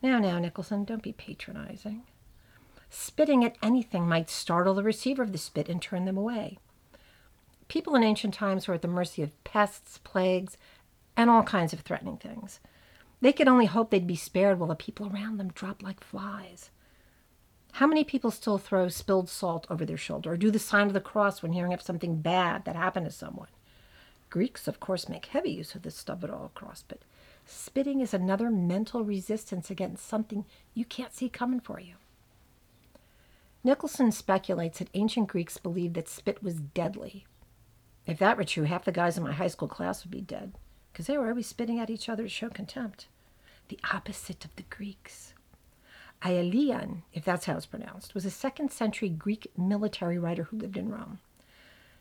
Now, 0.00 0.20
now, 0.20 0.38
Nicholson, 0.38 0.84
don't 0.84 1.02
be 1.02 1.12
patronizing. 1.12 2.04
Spitting 2.88 3.44
at 3.44 3.56
anything 3.60 4.08
might 4.08 4.30
startle 4.30 4.74
the 4.74 4.84
receiver 4.84 5.24
of 5.24 5.32
the 5.32 5.38
spit 5.38 5.68
and 5.68 5.82
turn 5.82 6.04
them 6.04 6.16
away. 6.16 6.58
People 7.72 7.94
in 7.94 8.02
ancient 8.02 8.34
times 8.34 8.68
were 8.68 8.74
at 8.74 8.82
the 8.82 8.86
mercy 8.86 9.22
of 9.22 9.44
pests, 9.44 9.96
plagues, 10.04 10.58
and 11.16 11.30
all 11.30 11.42
kinds 11.42 11.72
of 11.72 11.80
threatening 11.80 12.18
things. 12.18 12.60
They 13.22 13.32
could 13.32 13.48
only 13.48 13.64
hope 13.64 13.88
they'd 13.88 14.06
be 14.06 14.14
spared 14.14 14.58
while 14.58 14.68
the 14.68 14.74
people 14.74 15.10
around 15.10 15.38
them 15.38 15.52
dropped 15.54 15.82
like 15.82 16.04
flies. 16.04 16.68
How 17.72 17.86
many 17.86 18.04
people 18.04 18.30
still 18.30 18.58
throw 18.58 18.88
spilled 18.88 19.30
salt 19.30 19.66
over 19.70 19.86
their 19.86 19.96
shoulder 19.96 20.32
or 20.32 20.36
do 20.36 20.50
the 20.50 20.58
sign 20.58 20.86
of 20.86 20.92
the 20.92 21.00
cross 21.00 21.40
when 21.40 21.54
hearing 21.54 21.72
of 21.72 21.80
something 21.80 22.20
bad 22.20 22.66
that 22.66 22.76
happened 22.76 23.06
to 23.06 23.10
someone? 23.10 23.48
Greeks, 24.28 24.68
of 24.68 24.78
course, 24.78 25.08
make 25.08 25.24
heavy 25.24 25.52
use 25.52 25.74
of 25.74 25.80
this 25.80 25.96
stuff 25.96 26.22
at 26.22 26.28
all 26.28 26.44
across, 26.54 26.84
but 26.86 27.00
spitting 27.46 28.00
is 28.00 28.12
another 28.12 28.50
mental 28.50 29.02
resistance 29.02 29.70
against 29.70 30.06
something 30.06 30.44
you 30.74 30.84
can't 30.84 31.14
see 31.14 31.30
coming 31.30 31.58
for 31.58 31.80
you. 31.80 31.94
Nicholson 33.64 34.12
speculates 34.12 34.78
that 34.80 34.90
ancient 34.92 35.28
Greeks 35.28 35.56
believed 35.56 35.94
that 35.94 36.06
spit 36.06 36.42
was 36.42 36.56
deadly. 36.56 37.24
If 38.06 38.18
that 38.18 38.36
were 38.36 38.44
true, 38.44 38.64
half 38.64 38.84
the 38.84 38.92
guys 38.92 39.16
in 39.16 39.22
my 39.22 39.32
high 39.32 39.48
school 39.48 39.68
class 39.68 40.04
would 40.04 40.10
be 40.10 40.20
dead, 40.20 40.52
because 40.92 41.06
they 41.06 41.16
were 41.16 41.28
always 41.28 41.46
spitting 41.46 41.78
at 41.78 41.90
each 41.90 42.08
other 42.08 42.24
to 42.24 42.28
show 42.28 42.48
contempt. 42.48 43.06
The 43.68 43.78
opposite 43.92 44.44
of 44.44 44.54
the 44.56 44.64
Greeks. 44.64 45.34
Aelian, 46.22 47.02
if 47.12 47.24
that's 47.24 47.46
how 47.46 47.56
it's 47.56 47.66
pronounced, 47.66 48.14
was 48.14 48.24
a 48.24 48.30
second 48.30 48.70
century 48.70 49.08
Greek 49.08 49.46
military 49.56 50.18
writer 50.18 50.44
who 50.44 50.58
lived 50.58 50.76
in 50.76 50.88
Rome. 50.88 51.18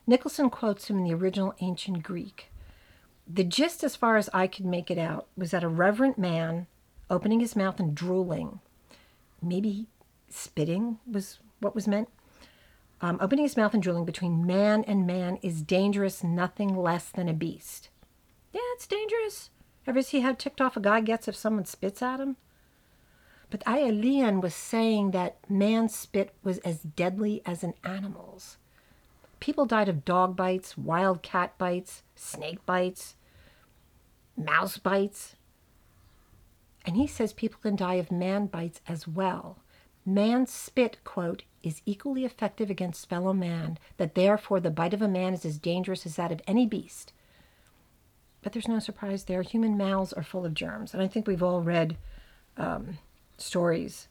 Nicholson 0.06 0.50
quotes 0.50 0.90
him 0.90 0.98
in 0.98 1.04
the 1.04 1.14
original 1.14 1.56
ancient 1.60 2.04
Greek. 2.04 2.52
The 3.28 3.44
gist, 3.44 3.84
as 3.84 3.96
far 3.96 4.18
as 4.18 4.30
I 4.34 4.48
could 4.48 4.66
make 4.66 4.92
it 4.92 4.98
out, 4.98 5.28
was 5.38 5.52
that 5.52 5.64
a 5.64 5.70
reverent 5.70 6.18
man 6.18 6.68
opening 7.10 7.40
his 7.40 7.56
mouth 7.56 7.80
and 7.80 7.96
drooling, 7.96 8.60
maybe 9.42 9.88
spitting 10.30 11.00
was 11.10 11.40
what 11.60 11.76
was 11.76 11.88
meant. 11.88 12.10
Um, 13.02 13.18
opening 13.20 13.46
his 13.46 13.58
mouth 13.58 13.74
and 13.74 13.82
drooling 13.82 14.06
between 14.06 14.46
man 14.46 14.84
and 14.84 15.08
man 15.08 15.38
is 15.42 15.64
dangerous, 15.64 16.24
nothing 16.24 16.76
less 16.76 17.10
than 17.10 17.28
a 17.28 17.34
beast. 17.34 17.90
Yeah, 18.54 18.62
it's 18.74 18.86
dangerous. 18.86 19.50
Ever 19.88 20.04
see 20.04 20.20
how 20.20 20.34
ticked 20.34 20.62
off 20.62 20.78
a 20.78 20.80
guy 20.80 21.02
gets 21.02 21.28
if 21.28 21.36
someone 21.36 21.66
spits 21.66 22.04
at 22.04 22.20
him? 22.20 22.38
But 23.50 23.64
Aelian 23.66 24.40
was 24.40 24.54
saying 24.54 25.12
that 25.12 25.38
man's 25.50 25.96
spit 25.96 26.34
was 26.44 26.60
as 26.60 26.80
deadly 26.82 27.42
as 27.46 27.64
an 27.64 27.74
animal's. 27.84 28.58
People 29.40 29.66
died 29.66 29.90
of 29.90 30.06
dog 30.06 30.36
bites, 30.36 30.78
wild 30.78 31.24
cat 31.24 31.58
bites, 31.58 32.04
snake 32.16 32.64
bites, 32.68 33.16
mouse 34.38 34.78
bites. 34.78 35.36
And 36.86 36.96
he 36.96 37.08
says 37.08 37.34
people 37.34 37.60
can 37.62 37.76
die 37.76 37.96
of 37.96 38.12
man 38.12 38.46
bites 38.46 38.80
as 38.88 39.08
well. 39.08 39.58
Man's 40.06 40.52
spit, 40.52 40.98
quote, 41.04 41.44
is 41.64 41.82
equally 41.86 42.26
effective 42.26 42.70
against 42.70 43.10
fellow 43.10 43.34
man, 43.34 43.78
that 43.98 44.16
therefore 44.16 44.60
the 44.60 44.72
bite 44.72 44.94
of 44.94 45.02
a 45.02 45.08
man 45.08 45.34
is 45.34 45.46
as 45.46 45.58
dangerous 45.58 46.06
as 46.06 46.16
that 46.16 46.32
of 46.32 46.42
any 46.48 46.66
beast. 46.66 47.14
But 48.42 48.54
there's 48.54 48.68
no 48.68 48.80
surprise 48.80 49.26
there. 49.26 49.42
Human 49.42 49.78
mouths 49.78 50.14
are 50.14 50.24
full 50.24 50.46
of 50.46 50.54
germs. 50.54 50.94
And 50.94 51.02
I 51.02 51.08
think 51.08 51.28
we've 51.28 51.44
all 51.44 51.62
read 51.62 51.98
um, 52.58 52.98
stories, 53.38 54.08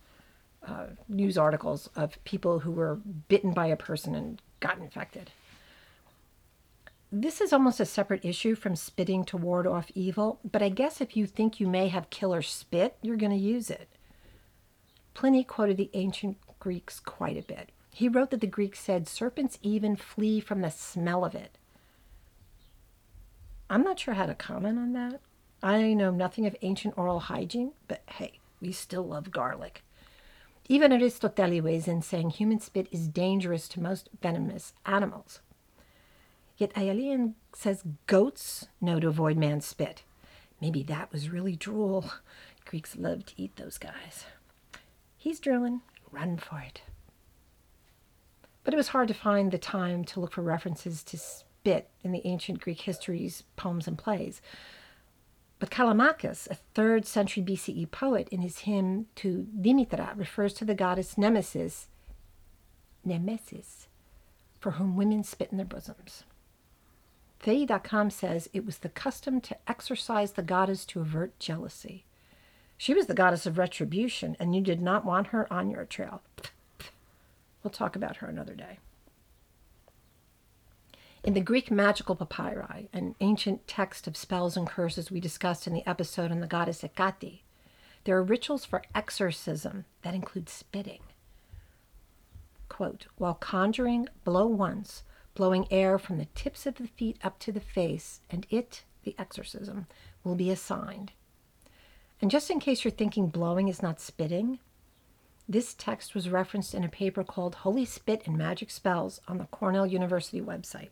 uh, 0.66 0.86
news 1.08 1.36
articles 1.36 1.88
of 1.96 2.22
people 2.24 2.60
who 2.60 2.70
were 2.70 2.96
bitten 3.28 3.52
by 3.52 3.66
a 3.66 3.76
person 3.76 4.14
and 4.14 4.40
got 4.60 4.78
infected. 4.78 5.30
This 7.12 7.40
is 7.40 7.52
almost 7.52 7.80
a 7.80 7.86
separate 7.86 8.24
issue 8.24 8.54
from 8.54 8.76
spitting 8.76 9.24
to 9.24 9.36
ward 9.36 9.66
off 9.66 9.90
evil, 9.96 10.38
but 10.48 10.62
I 10.62 10.68
guess 10.68 11.00
if 11.00 11.16
you 11.16 11.26
think 11.26 11.58
you 11.58 11.66
may 11.66 11.88
have 11.88 12.08
killer 12.10 12.40
spit, 12.40 12.96
you're 13.02 13.16
going 13.16 13.32
to 13.32 13.36
use 13.36 13.68
it. 13.68 13.88
Pliny 15.20 15.44
quoted 15.44 15.76
the 15.76 15.90
ancient 15.92 16.38
Greeks 16.60 16.98
quite 16.98 17.36
a 17.36 17.42
bit. 17.42 17.72
He 17.90 18.08
wrote 18.08 18.30
that 18.30 18.40
the 18.40 18.46
Greeks 18.46 18.80
said 18.80 19.06
serpents 19.06 19.58
even 19.60 19.94
flee 19.94 20.40
from 20.40 20.62
the 20.62 20.70
smell 20.70 21.26
of 21.26 21.34
it. 21.34 21.58
I'm 23.68 23.82
not 23.82 23.98
sure 23.98 24.14
how 24.14 24.24
to 24.24 24.34
comment 24.34 24.78
on 24.78 24.94
that. 24.94 25.20
I 25.62 25.92
know 25.92 26.10
nothing 26.10 26.46
of 26.46 26.56
ancient 26.62 26.96
oral 26.96 27.20
hygiene, 27.20 27.72
but 27.86 28.02
hey, 28.06 28.38
we 28.62 28.72
still 28.72 29.06
love 29.06 29.30
garlic. 29.30 29.84
Even 30.70 30.90
Aristotle 30.90 31.60
weighs 31.60 31.86
in 31.86 32.00
saying 32.00 32.30
human 32.30 32.58
spit 32.58 32.88
is 32.90 33.06
dangerous 33.06 33.68
to 33.68 33.82
most 33.82 34.08
venomous 34.22 34.72
animals. 34.86 35.40
Yet 36.56 36.72
Aelian 36.72 37.34
says 37.54 37.84
goats 38.06 38.68
know 38.80 38.98
to 38.98 39.08
avoid 39.08 39.36
man's 39.36 39.66
spit. 39.66 40.02
Maybe 40.62 40.82
that 40.84 41.12
was 41.12 41.28
really 41.28 41.56
drool. 41.56 42.10
Greeks 42.64 42.96
loved 42.96 43.26
to 43.26 43.34
eat 43.42 43.56
those 43.56 43.76
guys. 43.76 44.24
He's 45.20 45.38
drilling, 45.38 45.82
Run 46.10 46.38
for 46.38 46.60
it. 46.60 46.80
But 48.64 48.72
it 48.72 48.78
was 48.78 48.88
hard 48.88 49.08
to 49.08 49.14
find 49.14 49.52
the 49.52 49.58
time 49.58 50.02
to 50.06 50.18
look 50.18 50.32
for 50.32 50.40
references 50.40 51.02
to 51.04 51.18
spit 51.18 51.90
in 52.02 52.12
the 52.12 52.26
ancient 52.26 52.62
Greek 52.62 52.80
histories, 52.80 53.42
poems, 53.54 53.86
and 53.86 53.98
plays. 53.98 54.40
But 55.58 55.70
Callimachus, 55.70 56.48
a 56.50 56.54
third 56.54 57.04
century 57.04 57.42
BCE 57.42 57.90
poet, 57.90 58.30
in 58.30 58.40
his 58.40 58.60
hymn 58.60 59.08
to 59.16 59.46
Demeter, 59.60 60.08
refers 60.16 60.54
to 60.54 60.64
the 60.64 60.74
goddess 60.74 61.18
Nemesis, 61.18 61.88
Nemesis, 63.04 63.88
for 64.58 64.70
whom 64.72 64.96
women 64.96 65.22
spit 65.22 65.50
in 65.50 65.58
their 65.58 65.66
bosoms. 65.66 66.24
Theoi.com 67.40 68.08
says 68.08 68.48
it 68.54 68.64
was 68.64 68.78
the 68.78 68.88
custom 68.88 69.42
to 69.42 69.56
exorcise 69.68 70.32
the 70.32 70.42
goddess 70.42 70.86
to 70.86 71.00
avert 71.00 71.38
jealousy. 71.38 72.06
She 72.80 72.94
was 72.94 73.08
the 73.08 73.14
goddess 73.14 73.44
of 73.44 73.58
retribution, 73.58 74.38
and 74.40 74.54
you 74.54 74.62
did 74.62 74.80
not 74.80 75.04
want 75.04 75.26
her 75.26 75.46
on 75.52 75.70
your 75.70 75.84
trail. 75.84 76.22
We'll 77.62 77.70
talk 77.70 77.94
about 77.94 78.16
her 78.16 78.26
another 78.26 78.54
day. 78.54 78.78
In 81.22 81.34
the 81.34 81.42
Greek 81.42 81.70
magical 81.70 82.16
papyri, 82.16 82.88
an 82.94 83.16
ancient 83.20 83.68
text 83.68 84.06
of 84.06 84.16
spells 84.16 84.56
and 84.56 84.66
curses 84.66 85.10
we 85.10 85.20
discussed 85.20 85.66
in 85.66 85.74
the 85.74 85.86
episode 85.86 86.32
on 86.32 86.40
the 86.40 86.46
goddess 86.46 86.80
Hecate, 86.80 87.42
there 88.04 88.16
are 88.16 88.22
rituals 88.22 88.64
for 88.64 88.82
exorcism 88.94 89.84
that 90.00 90.14
include 90.14 90.48
spitting. 90.48 91.02
Quote, 92.70 93.08
while 93.18 93.34
conjuring, 93.34 94.08
blow 94.24 94.46
once, 94.46 95.02
blowing 95.34 95.66
air 95.70 95.98
from 95.98 96.16
the 96.16 96.28
tips 96.34 96.64
of 96.64 96.76
the 96.76 96.88
feet 96.88 97.18
up 97.22 97.38
to 97.40 97.52
the 97.52 97.60
face, 97.60 98.22
and 98.30 98.46
it, 98.48 98.84
the 99.04 99.14
exorcism, 99.18 99.86
will 100.24 100.34
be 100.34 100.50
assigned. 100.50 101.12
And 102.20 102.30
just 102.30 102.50
in 102.50 102.60
case 102.60 102.84
you're 102.84 102.90
thinking 102.90 103.28
blowing 103.28 103.68
is 103.68 103.82
not 103.82 104.00
spitting, 104.00 104.58
this 105.48 105.74
text 105.74 106.14
was 106.14 106.28
referenced 106.28 106.74
in 106.74 106.84
a 106.84 106.88
paper 106.88 107.24
called 107.24 107.56
Holy 107.56 107.84
Spit 107.84 108.22
and 108.26 108.36
Magic 108.36 108.70
Spells 108.70 109.20
on 109.26 109.38
the 109.38 109.46
Cornell 109.46 109.86
University 109.86 110.40
website. 110.40 110.90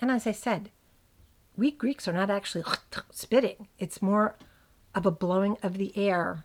And 0.00 0.10
as 0.10 0.26
I 0.26 0.32
said, 0.32 0.70
we 1.56 1.70
Greeks 1.70 2.06
are 2.06 2.12
not 2.12 2.28
actually 2.28 2.64
spitting, 3.10 3.68
it's 3.78 4.02
more 4.02 4.36
of 4.94 5.06
a 5.06 5.10
blowing 5.10 5.56
of 5.62 5.78
the 5.78 5.96
air 5.96 6.44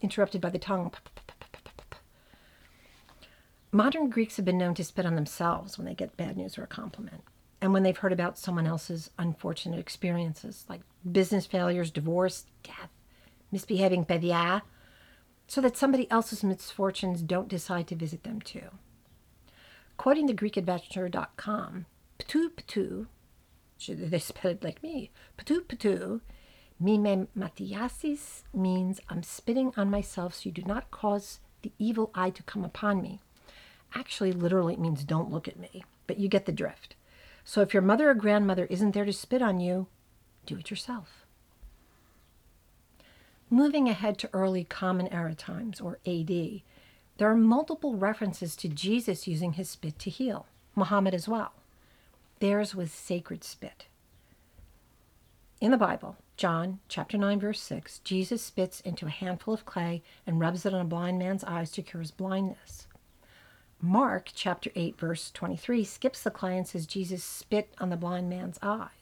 interrupted 0.00 0.40
by 0.40 0.50
the 0.50 0.58
tongue. 0.58 0.92
Modern 3.70 4.08
Greeks 4.08 4.36
have 4.36 4.46
been 4.46 4.56
known 4.56 4.74
to 4.74 4.84
spit 4.84 5.04
on 5.04 5.16
themselves 5.16 5.76
when 5.76 5.86
they 5.86 5.94
get 5.94 6.16
bad 6.16 6.36
news 6.36 6.56
or 6.56 6.62
a 6.62 6.66
compliment, 6.68 7.22
and 7.60 7.74
when 7.74 7.82
they've 7.82 7.98
heard 7.98 8.12
about 8.12 8.38
someone 8.38 8.66
else's 8.66 9.10
unfortunate 9.18 9.78
experiences, 9.78 10.64
like 10.68 10.80
business 11.10 11.44
failures, 11.44 11.90
divorce, 11.90 12.46
death, 12.62 12.88
misbehaving 13.50 14.04
pedia, 14.04 14.62
so 15.46 15.60
that 15.60 15.76
somebody 15.76 16.10
else's 16.10 16.44
misfortunes 16.44 17.22
don't 17.22 17.48
decide 17.48 17.86
to 17.88 17.96
visit 17.96 18.22
them 18.22 18.40
too. 18.40 18.70
Quoting 19.96 20.26
the 20.26 20.34
GreekAdventure.com, 20.34 21.86
ptu 22.18 22.50
ptu, 22.50 23.06
they 23.88 24.18
spell 24.18 24.52
it 24.52 24.62
like 24.62 24.82
me, 24.82 25.10
ptu 25.38 25.60
ptu, 25.62 26.20
mime 26.78 27.28
matiasis 27.36 28.42
means 28.54 29.00
I'm 29.08 29.22
spitting 29.22 29.72
on 29.76 29.90
myself 29.90 30.34
so 30.34 30.42
you 30.44 30.52
do 30.52 30.62
not 30.62 30.90
cause 30.90 31.40
the 31.62 31.72
evil 31.78 32.10
eye 32.14 32.30
to 32.30 32.42
come 32.42 32.64
upon 32.64 33.02
me. 33.02 33.20
Actually, 33.94 34.32
literally, 34.32 34.74
it 34.74 34.80
means 34.80 35.02
don't 35.02 35.30
look 35.30 35.48
at 35.48 35.58
me, 35.58 35.84
but 36.06 36.18
you 36.18 36.28
get 36.28 36.46
the 36.46 36.52
drift. 36.52 36.94
So 37.42 37.62
if 37.62 37.72
your 37.72 37.82
mother 37.82 38.10
or 38.10 38.14
grandmother 38.14 38.66
isn't 38.66 38.92
there 38.92 39.06
to 39.06 39.12
spit 39.12 39.40
on 39.40 39.58
you, 39.58 39.86
do 40.44 40.58
it 40.58 40.70
yourself. 40.70 41.24
Moving 43.50 43.88
ahead 43.88 44.18
to 44.18 44.30
early 44.34 44.64
Common 44.64 45.08
Era 45.08 45.34
times, 45.34 45.80
or 45.80 45.98
AD, 46.06 46.28
there 47.16 47.30
are 47.30 47.36
multiple 47.36 47.96
references 47.96 48.54
to 48.56 48.68
Jesus 48.68 49.26
using 49.26 49.54
his 49.54 49.70
spit 49.70 49.98
to 50.00 50.10
heal, 50.10 50.46
Muhammad 50.76 51.14
as 51.14 51.26
well. 51.26 51.52
Theirs 52.40 52.74
was 52.74 52.92
sacred 52.92 53.42
spit. 53.42 53.86
In 55.60 55.70
the 55.70 55.76
Bible, 55.76 56.16
John 56.36 56.78
chapter 56.88 57.18
9 57.18 57.40
verse 57.40 57.60
6, 57.60 57.98
Jesus 58.00 58.42
spits 58.42 58.80
into 58.82 59.06
a 59.06 59.10
handful 59.10 59.54
of 59.54 59.64
clay 59.64 60.02
and 60.26 60.38
rubs 60.38 60.64
it 60.64 60.74
on 60.74 60.82
a 60.82 60.84
blind 60.84 61.18
man's 61.18 61.42
eyes 61.42 61.72
to 61.72 61.82
cure 61.82 62.02
his 62.02 62.12
blindness. 62.12 62.86
Mark 63.80 64.30
chapter 64.34 64.70
8 64.76 64.98
verse 64.98 65.30
23 65.32 65.82
skips 65.84 66.22
the 66.22 66.30
clay 66.30 66.56
and 66.56 66.66
says 66.66 66.86
Jesus 66.86 67.24
spit 67.24 67.74
on 67.78 67.90
the 67.90 67.96
blind 67.96 68.28
man's 68.28 68.58
eyes. 68.62 68.97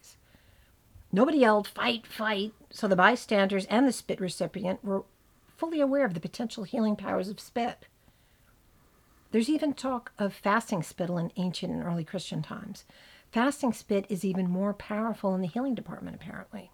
Nobody 1.12 1.38
yelled 1.38 1.68
fight 1.68 2.06
fight, 2.06 2.52
so 2.70 2.88
the 2.88 2.96
bystanders 2.96 3.66
and 3.66 3.86
the 3.86 3.92
spit 3.92 4.20
recipient 4.20 4.84
were 4.84 5.04
fully 5.56 5.80
aware 5.80 6.04
of 6.04 6.14
the 6.14 6.20
potential 6.20 6.64
healing 6.64 6.96
powers 6.96 7.28
of 7.28 7.40
spit. 7.40 7.86
There's 9.30 9.48
even 9.48 9.72
talk 9.72 10.12
of 10.18 10.32
fasting 10.32 10.82
spittle 10.82 11.18
in 11.18 11.32
ancient 11.36 11.72
and 11.72 11.82
early 11.82 12.04
Christian 12.04 12.42
times. 12.42 12.84
Fasting 13.32 13.72
spit 13.72 14.06
is 14.08 14.24
even 14.24 14.48
more 14.48 14.72
powerful 14.72 15.34
in 15.34 15.40
the 15.40 15.48
healing 15.48 15.74
department, 15.74 16.16
apparently. 16.16 16.70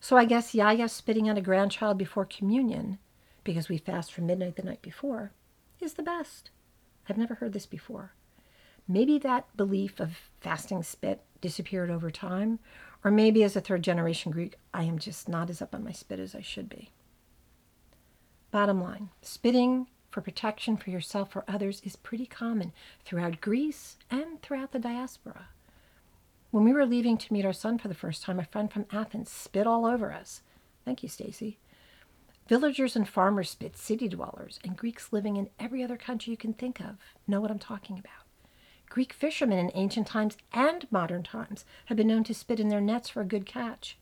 So 0.00 0.16
I 0.16 0.24
guess 0.24 0.54
Yaya 0.54 0.88
spitting 0.88 1.28
on 1.28 1.36
a 1.36 1.42
grandchild 1.42 1.98
before 1.98 2.24
communion, 2.24 2.98
because 3.44 3.68
we 3.68 3.78
fast 3.78 4.12
from 4.12 4.26
midnight 4.26 4.56
the 4.56 4.62
night 4.62 4.82
before, 4.82 5.32
is 5.80 5.94
the 5.94 6.02
best. 6.02 6.50
I've 7.08 7.18
never 7.18 7.34
heard 7.34 7.52
this 7.52 7.66
before. 7.66 8.12
Maybe 8.86 9.18
that 9.18 9.54
belief 9.56 10.00
of 10.00 10.16
fasting 10.40 10.82
spit 10.82 11.22
disappeared 11.40 11.90
over 11.90 12.10
time, 12.10 12.58
or 13.04 13.10
maybe 13.10 13.42
as 13.42 13.56
a 13.56 13.60
third 13.60 13.82
generation 13.82 14.32
Greek, 14.32 14.56
I 14.74 14.84
am 14.84 14.98
just 14.98 15.28
not 15.28 15.50
as 15.50 15.62
up 15.62 15.74
on 15.74 15.84
my 15.84 15.92
spit 15.92 16.18
as 16.18 16.34
I 16.34 16.40
should 16.40 16.68
be. 16.68 16.90
Bottom 18.50 18.82
line 18.82 19.10
spitting 19.22 19.88
for 20.10 20.20
protection 20.20 20.76
for 20.76 20.90
yourself 20.90 21.36
or 21.36 21.44
others 21.46 21.82
is 21.84 21.96
pretty 21.96 22.26
common 22.26 22.72
throughout 23.04 23.40
Greece 23.40 23.98
and 24.10 24.40
throughout 24.40 24.72
the 24.72 24.78
diaspora. 24.78 25.48
When 26.50 26.64
we 26.64 26.72
were 26.72 26.86
leaving 26.86 27.18
to 27.18 27.32
meet 27.32 27.44
our 27.44 27.52
son 27.52 27.78
for 27.78 27.88
the 27.88 27.94
first 27.94 28.22
time, 28.22 28.38
a 28.38 28.44
friend 28.44 28.72
from 28.72 28.86
Athens 28.90 29.30
spit 29.30 29.66
all 29.66 29.84
over 29.84 30.12
us. 30.12 30.40
Thank 30.84 31.02
you, 31.02 31.08
Stacy. 31.08 31.58
Villagers 32.48 32.96
and 32.96 33.06
farmers 33.06 33.50
spit, 33.50 33.76
city 33.76 34.08
dwellers, 34.08 34.58
and 34.64 34.74
Greeks 34.74 35.12
living 35.12 35.36
in 35.36 35.50
every 35.60 35.84
other 35.84 35.98
country 35.98 36.30
you 36.30 36.38
can 36.38 36.54
think 36.54 36.80
of 36.80 36.96
know 37.26 37.42
what 37.42 37.50
I'm 37.50 37.58
talking 37.58 37.98
about. 37.98 38.27
Greek 38.88 39.12
fishermen 39.12 39.58
in 39.58 39.70
ancient 39.74 40.06
times 40.06 40.36
and 40.52 40.90
modern 40.90 41.22
times 41.22 41.64
have 41.86 41.96
been 41.96 42.08
known 42.08 42.24
to 42.24 42.34
spit 42.34 42.60
in 42.60 42.68
their 42.68 42.80
nets 42.80 43.08
for 43.08 43.20
a 43.20 43.26
good 43.26 43.46
catch. 43.46 43.98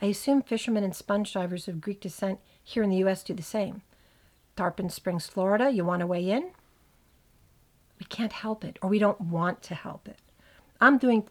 I 0.00 0.06
assume 0.06 0.42
fishermen 0.42 0.84
and 0.84 0.94
sponge 0.94 1.32
divers 1.32 1.68
of 1.68 1.80
Greek 1.80 2.00
descent 2.00 2.40
here 2.62 2.82
in 2.82 2.90
the 2.90 2.96
U.S. 2.96 3.22
do 3.22 3.34
the 3.34 3.42
same. 3.42 3.82
Tarpon 4.56 4.90
Springs, 4.90 5.26
Florida, 5.26 5.70
you 5.70 5.84
want 5.84 6.00
to 6.00 6.06
weigh 6.06 6.28
in? 6.28 6.50
We 7.98 8.06
can't 8.06 8.32
help 8.32 8.64
it, 8.64 8.78
or 8.82 8.88
we 8.90 8.98
don't 8.98 9.20
want 9.20 9.62
to 9.62 9.74
help 9.74 10.08
it. 10.08 10.18
I'm 10.80 10.98
doing 10.98 11.28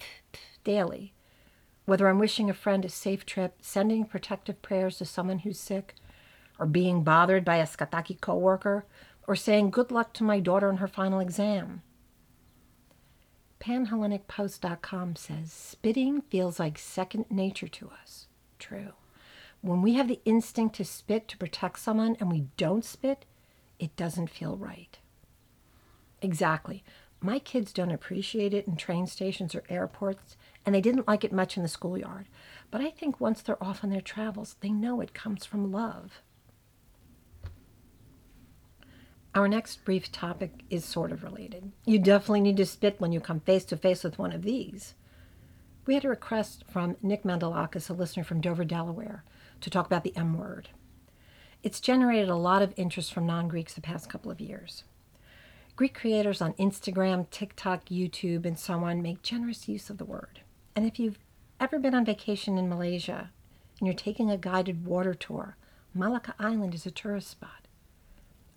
daily. 0.63 1.13
Whether 1.85 2.07
I'm 2.07 2.19
wishing 2.19 2.49
a 2.49 2.53
friend 2.53 2.85
a 2.85 2.89
safe 2.89 3.25
trip, 3.25 3.55
sending 3.61 4.05
protective 4.05 4.61
prayers 4.61 4.97
to 4.97 5.05
someone 5.05 5.39
who's 5.39 5.59
sick, 5.59 5.95
or 6.57 6.65
being 6.65 7.03
bothered 7.03 7.43
by 7.43 7.57
a 7.57 7.65
skataki 7.67 8.19
coworker, 8.21 8.85
or 9.27 9.35
saying 9.35 9.71
good 9.71 9.91
luck 9.91 10.13
to 10.13 10.23
my 10.23 10.39
daughter 10.39 10.69
in 10.69 10.77
her 10.77 10.87
final 10.87 11.19
exam. 11.19 11.81
PanHellenicPost.com 13.61 15.15
says 15.15 15.53
spitting 15.53 16.21
feels 16.21 16.59
like 16.59 16.79
second 16.79 17.25
nature 17.29 17.67
to 17.67 17.91
us. 18.01 18.27
True. 18.57 18.93
When 19.61 19.83
we 19.83 19.93
have 19.93 20.07
the 20.07 20.19
instinct 20.25 20.75
to 20.77 20.85
spit 20.85 21.27
to 21.27 21.37
protect 21.37 21.79
someone 21.79 22.17
and 22.19 22.31
we 22.31 22.47
don't 22.57 22.83
spit, 22.83 23.25
it 23.77 23.95
doesn't 23.95 24.31
feel 24.31 24.57
right. 24.57 24.97
Exactly. 26.23 26.83
My 27.21 27.37
kids 27.37 27.71
don't 27.71 27.91
appreciate 27.91 28.51
it 28.51 28.67
in 28.67 28.77
train 28.77 29.05
stations 29.05 29.53
or 29.53 29.63
airports, 29.69 30.37
and 30.65 30.73
they 30.73 30.81
didn't 30.81 31.07
like 31.07 31.23
it 31.23 31.31
much 31.31 31.55
in 31.55 31.61
the 31.61 31.69
schoolyard. 31.69 32.25
But 32.71 32.81
I 32.81 32.89
think 32.89 33.21
once 33.21 33.43
they're 33.43 33.63
off 33.63 33.83
on 33.83 33.91
their 33.91 34.01
travels, 34.01 34.55
they 34.61 34.71
know 34.71 35.01
it 35.01 35.13
comes 35.13 35.45
from 35.45 35.71
love. 35.71 36.23
Our 39.33 39.47
next 39.47 39.85
brief 39.85 40.11
topic 40.11 40.51
is 40.69 40.83
sort 40.83 41.13
of 41.13 41.23
related. 41.23 41.71
You 41.85 41.99
definitely 41.99 42.41
need 42.41 42.57
to 42.57 42.65
spit 42.65 42.99
when 42.99 43.13
you 43.13 43.21
come 43.21 43.39
face 43.39 43.63
to 43.65 43.77
face 43.77 44.03
with 44.03 44.19
one 44.19 44.33
of 44.33 44.41
these. 44.41 44.93
We 45.85 45.93
had 45.93 46.03
a 46.03 46.09
request 46.09 46.65
from 46.69 46.97
Nick 47.01 47.23
Mandelakis, 47.23 47.89
a 47.89 47.93
listener 47.93 48.25
from 48.25 48.41
Dover, 48.41 48.65
Delaware, 48.65 49.23
to 49.61 49.69
talk 49.69 49.85
about 49.85 50.03
the 50.03 50.15
M 50.17 50.37
word. 50.37 50.69
It's 51.63 51.79
generated 51.79 52.27
a 52.27 52.35
lot 52.35 52.61
of 52.61 52.73
interest 52.75 53.13
from 53.13 53.25
non 53.25 53.47
Greeks 53.47 53.73
the 53.73 53.81
past 53.81 54.09
couple 54.09 54.31
of 54.31 54.41
years. 54.41 54.83
Greek 55.77 55.93
creators 55.93 56.41
on 56.41 56.53
Instagram, 56.53 57.29
TikTok, 57.29 57.85
YouTube, 57.85 58.45
and 58.45 58.59
so 58.59 58.83
on 58.83 59.01
make 59.01 59.21
generous 59.21 59.69
use 59.69 59.89
of 59.89 59.97
the 59.97 60.05
word. 60.05 60.41
And 60.75 60.85
if 60.85 60.99
you've 60.99 61.19
ever 61.59 61.79
been 61.79 61.95
on 61.95 62.03
vacation 62.03 62.57
in 62.57 62.67
Malaysia 62.67 63.31
and 63.79 63.87
you're 63.87 63.95
taking 63.95 64.29
a 64.29 64.37
guided 64.37 64.85
water 64.85 65.13
tour, 65.13 65.55
Malacca 65.93 66.35
Island 66.37 66.75
is 66.75 66.85
a 66.85 66.91
tourist 66.91 67.29
spot. 67.29 67.60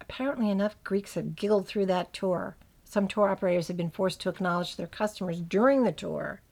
Apparently, 0.09 0.51
enough 0.51 0.77
Greeks 0.85 1.15
have 1.15 1.35
giggled 1.35 1.67
through 1.67 1.87
that 1.87 2.13
tour. 2.13 2.57
Some 2.85 3.09
tour 3.09 3.29
operators 3.29 3.69
have 3.69 3.77
been 3.77 3.91
forced 3.91 4.21
to 4.21 4.29
acknowledge 4.29 4.73
to 4.73 4.77
their 4.77 4.87
customers 4.87 5.41
during 5.41 5.83
the 5.83 5.93
tour 5.93 6.43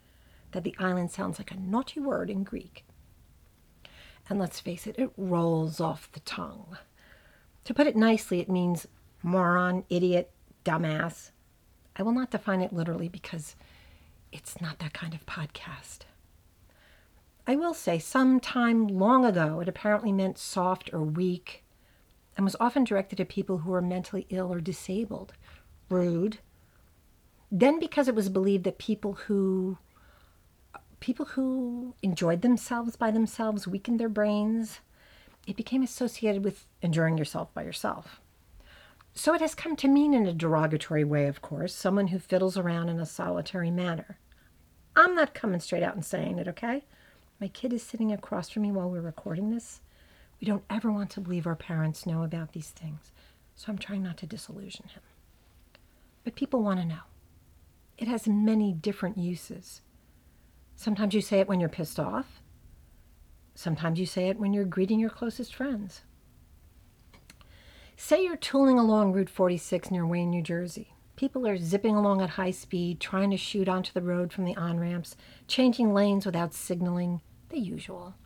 that 0.53 0.65
the 0.65 0.75
island 0.79 1.11
sounds 1.11 1.39
like 1.39 1.51
a 1.51 1.57
naughty 1.57 2.01
word 2.01 2.31
in 2.31 2.45
Greek. 2.45 2.85
And 4.29 4.39
let's 4.39 4.61
face 4.61 4.87
it, 4.87 4.99
it 4.99 5.13
rolls 5.17 5.81
off 5.81 6.11
the 6.13 6.21
tongue. 6.21 6.79
To 7.65 7.75
put 7.75 7.87
it 7.87 7.95
nicely, 7.95 8.41
it 8.41 8.51
means 8.51 8.87
moron, 9.23 9.85
idiot, 9.91 10.31
dumbass. 10.65 11.31
I 11.95 12.03
will 12.03 12.13
not 12.13 12.31
define 12.31 12.63
it 12.63 12.73
literally 12.73 13.09
because 13.09 13.55
it's 14.33 14.61
not 14.61 14.79
that 14.79 14.95
kind 14.95 15.13
of 15.13 15.27
podcast. 15.27 16.01
I 17.47 17.57
will 17.57 17.75
say, 17.75 17.99
some 17.99 18.41
time 18.41 18.89
long 18.89 19.27
ago, 19.27 19.61
it 19.61 19.69
apparently 19.69 20.11
meant 20.11 20.39
soft 20.39 20.91
or 20.93 21.03
weak 21.03 21.62
and 22.37 22.45
was 22.45 22.57
often 22.59 22.85
directed 22.85 23.21
at 23.21 23.29
people 23.29 23.59
who 23.59 23.71
were 23.71 23.83
mentally 23.83 24.27
ill 24.31 24.53
or 24.53 24.61
disabled, 24.61 25.33
rude. 25.89 26.39
Then, 27.51 27.79
because 27.79 28.09
it 28.09 28.15
was 28.15 28.29
believed 28.29 28.65
that 28.65 28.79
people 28.79 29.13
who 29.13 29.79
people 31.01 31.27
who 31.27 31.95
enjoyed 32.01 32.43
themselves 32.43 32.95
by 32.95 33.11
themselves 33.11 33.67
weakened 33.67 33.99
their 33.99 34.09
brains, 34.09 34.79
it 35.47 35.57
became 35.57 35.83
associated 35.83 36.45
with 36.45 36.67
enjoying 36.81 37.19
yourself 37.19 37.53
by 37.53 37.63
yourself. 37.65 38.21
So 39.13 39.35
it 39.35 39.41
has 39.43 39.55
come 39.55 39.77
to 39.77 39.89
mean 39.89 40.15
in 40.15 40.27
a 40.27 40.33
derogatory 40.33 41.05
way, 41.05 41.27
of 41.27 41.43
course, 41.43 41.75
someone 41.75 42.09
who 42.09 42.19
fiddles 42.19 42.57
around 42.57 42.89
in 42.89 42.99
a 42.99 43.05
solitary 43.05 43.71
manner. 43.71 44.19
I'm 44.97 45.15
not 45.15 45.35
coming 45.35 45.61
straight 45.61 45.83
out 45.83 45.95
and 45.95 46.05
saying 46.05 46.39
it, 46.39 46.49
okay? 46.49 46.85
My 47.39 47.49
kid 47.49 47.73
is 47.73 47.83
sitting 47.83 48.13
across 48.13 48.49
from 48.49 48.63
me 48.63 48.73
while 48.73 48.89
we're 48.89 49.03
recording 49.03 49.51
this. 49.51 49.82
We 50.43 50.47
don't 50.49 50.65
ever 50.69 50.91
want 50.91 51.11
to 51.11 51.21
believe 51.21 51.47
our 51.47 51.55
parents 51.55 52.05
know 52.05 52.25
about 52.25 52.53
these 52.53 52.71
things, 52.71 53.13
so 53.55 53.71
I'm 53.71 53.79
trying 53.79 54.03
not 54.03 54.17
to 54.19 54.27
disillusion 54.27 54.89
him. 54.89 55.03
But 56.25 56.35
people 56.35 56.65
want 56.65 56.81
to 56.81 56.85
know. 56.85 57.03
It 57.97 58.09
has 58.09 58.27
many 58.27 58.73
different 58.73 59.19
uses. 59.19 59.83
Sometimes 60.75 61.15
you 61.15 61.21
say 61.21 61.39
it 61.39 61.47
when 61.47 61.61
you're 61.61 61.69
pissed 61.69 62.01
off. 62.01 62.43
Sometimes 63.55 64.01
you 64.01 64.07
say 64.07 64.31
it 64.31 64.41
when 64.41 64.53
you're 64.53 64.65
greeting 64.65 64.99
your 64.99 65.11
closest 65.11 65.55
friends. 65.55 66.01
Say 67.97 68.25
you're 68.25 68.37
tooling 68.37 68.81
along 68.81 69.13
Route 69.13 69.31
46 69.31 69.93
near 69.93 70.05
Wayne, 70.05 70.31
New 70.31 70.43
Jersey. 70.43 70.93
People 71.15 71.47
are 71.47 71.57
zipping 71.57 71.95
along 71.95 72.21
at 72.21 72.31
high 72.31 72.51
speed, 72.51 72.99
trying 72.99 73.31
to 73.31 73.37
shoot 73.37 73.69
onto 73.69 73.93
the 73.93 74.03
road 74.03 74.33
from 74.33 74.45
the 74.45 74.57
on 74.57 74.81
ramps, 74.81 75.15
changing 75.47 75.95
lanes 75.95 76.27
without 76.27 76.53
signaling, 76.53 77.21
the 77.51 77.61
usual. 77.61 78.17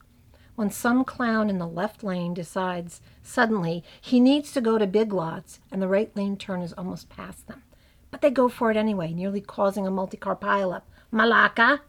When 0.57 0.71
some 0.71 1.05
clown 1.05 1.51
in 1.51 1.59
the 1.59 1.69
left 1.69 2.03
lane 2.03 2.33
decides 2.33 3.03
suddenly 3.23 3.85
he 4.01 4.19
needs 4.19 4.53
to 4.53 4.63
go 4.63 4.79
to 4.79 4.87
Big 4.87 5.13
Lots 5.13 5.61
and 5.71 5.83
the 5.83 5.89
right 5.89 6.15
lane 6.17 6.37
turn 6.37 6.63
is 6.63 6.73
almost 6.73 7.11
past 7.11 7.47
them. 7.47 7.63
But 8.11 8.23
they 8.23 8.31
go 8.31 8.49
for 8.49 8.71
it 8.71 8.77
anyway, 8.77 9.13
nearly 9.13 9.43
causing 9.43 9.87
a 9.87 9.91
multi 9.91 10.17
car 10.17 10.35
pileup. 10.35 10.83
Malaka! 11.13 11.81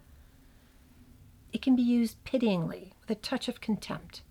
It 1.54 1.62
can 1.62 1.78
be 1.78 1.82
used 1.82 2.22
pityingly, 2.26 2.92
with 3.00 3.10
a 3.10 3.16
touch 3.16 3.48
of 3.48 3.62
contempt. 3.62 4.22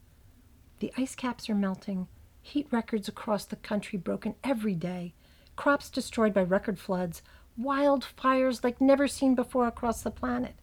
The 0.81 0.93
ice 0.99 1.15
caps 1.15 1.49
are 1.49 1.55
melting, 1.55 2.07
heat 2.43 2.69
records 2.71 3.09
across 3.09 3.47
the 3.47 3.57
country 3.57 3.99
broken 3.99 4.35
every 4.45 4.75
day, 4.75 5.15
crops 5.57 5.89
destroyed 5.89 6.35
by 6.35 6.43
record 6.43 6.79
floods, 6.79 7.23
wildfires 7.59 8.63
like 8.63 8.83
never 8.83 9.09
seen 9.09 9.35
before 9.35 9.67
across 9.67 10.03
the 10.03 10.11
planet. 10.11 10.57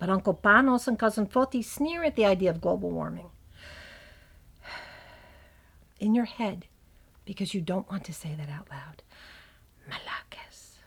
But 0.00 0.10
Uncle 0.10 0.34
Panos 0.34 0.88
and 0.88 0.98
Cousin 0.98 1.28
Foti 1.28 1.64
sneer 1.64 2.02
at 2.02 2.16
the 2.16 2.24
idea 2.24 2.50
of 2.50 2.60
global 2.60 2.90
warming. 2.90 3.30
In 6.00 6.16
your 6.16 6.24
head, 6.24 6.66
because 7.24 7.54
you 7.54 7.60
don't 7.60 7.88
want 7.88 8.02
to 8.06 8.12
say 8.12 8.34
that 8.36 8.48
out 8.48 8.68
loud. 8.68 9.04
Malakes. 9.86 10.78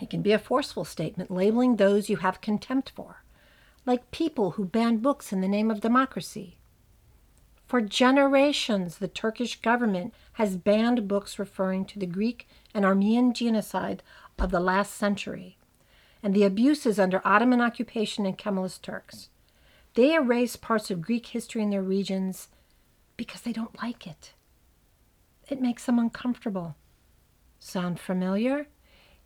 It 0.00 0.10
can 0.10 0.22
be 0.22 0.32
a 0.32 0.38
forceful 0.38 0.84
statement 0.84 1.30
labeling 1.30 1.76
those 1.76 2.10
you 2.10 2.16
have 2.16 2.40
contempt 2.40 2.90
for 2.90 3.22
like 3.86 4.10
people 4.10 4.52
who 4.52 4.64
ban 4.64 4.98
books 4.98 5.32
in 5.32 5.40
the 5.40 5.48
name 5.48 5.70
of 5.70 5.80
democracy. 5.80 6.58
For 7.66 7.80
generations, 7.80 8.98
the 8.98 9.08
Turkish 9.08 9.60
government 9.60 10.12
has 10.34 10.56
banned 10.56 11.06
books 11.06 11.38
referring 11.38 11.84
to 11.86 11.98
the 11.98 12.06
Greek 12.06 12.48
and 12.74 12.84
Armenian 12.84 13.32
genocide 13.32 14.02
of 14.38 14.50
the 14.50 14.60
last 14.60 14.94
century. 14.94 15.56
And 16.22 16.34
the 16.34 16.44
abuses 16.44 16.98
under 16.98 17.26
Ottoman 17.26 17.60
occupation 17.60 18.26
and 18.26 18.36
Kemalist 18.36 18.82
Turks. 18.82 19.28
They 19.94 20.14
erase 20.14 20.56
parts 20.56 20.90
of 20.90 21.00
Greek 21.00 21.26
history 21.26 21.62
in 21.62 21.70
their 21.70 21.82
regions 21.82 22.48
because 23.16 23.40
they 23.40 23.52
don't 23.52 23.82
like 23.82 24.06
it. 24.06 24.32
It 25.48 25.60
makes 25.60 25.84
them 25.84 25.98
uncomfortable. 25.98 26.76
Sound 27.58 27.98
familiar? 27.98 28.68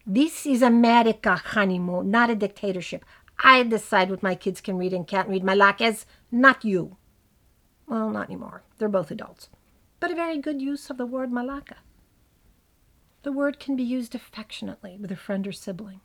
This 0.06 0.46
is 0.46 0.62
America, 0.62 1.36
honeymoon, 1.36 2.10
not 2.10 2.30
a 2.30 2.34
dictatorship. 2.34 3.04
I 3.42 3.62
decide 3.62 4.10
what 4.10 4.22
my 4.22 4.34
kids 4.34 4.60
can 4.60 4.76
read 4.76 4.92
and 4.92 5.06
can't 5.06 5.28
read. 5.28 5.44
My 5.44 5.54
Malakas, 5.54 6.06
not 6.30 6.64
you. 6.64 6.96
Well, 7.86 8.10
not 8.10 8.26
anymore. 8.26 8.62
They're 8.78 8.88
both 8.88 9.10
adults. 9.10 9.48
But 10.00 10.10
a 10.10 10.14
very 10.14 10.38
good 10.38 10.60
use 10.60 10.90
of 10.90 10.96
the 10.96 11.06
word 11.06 11.30
malaka. 11.30 11.76
The 13.22 13.32
word 13.32 13.58
can 13.58 13.76
be 13.76 13.82
used 13.82 14.14
affectionately 14.14 14.98
with 15.00 15.10
a 15.10 15.16
friend 15.16 15.46
or 15.46 15.52
sibling. 15.52 16.00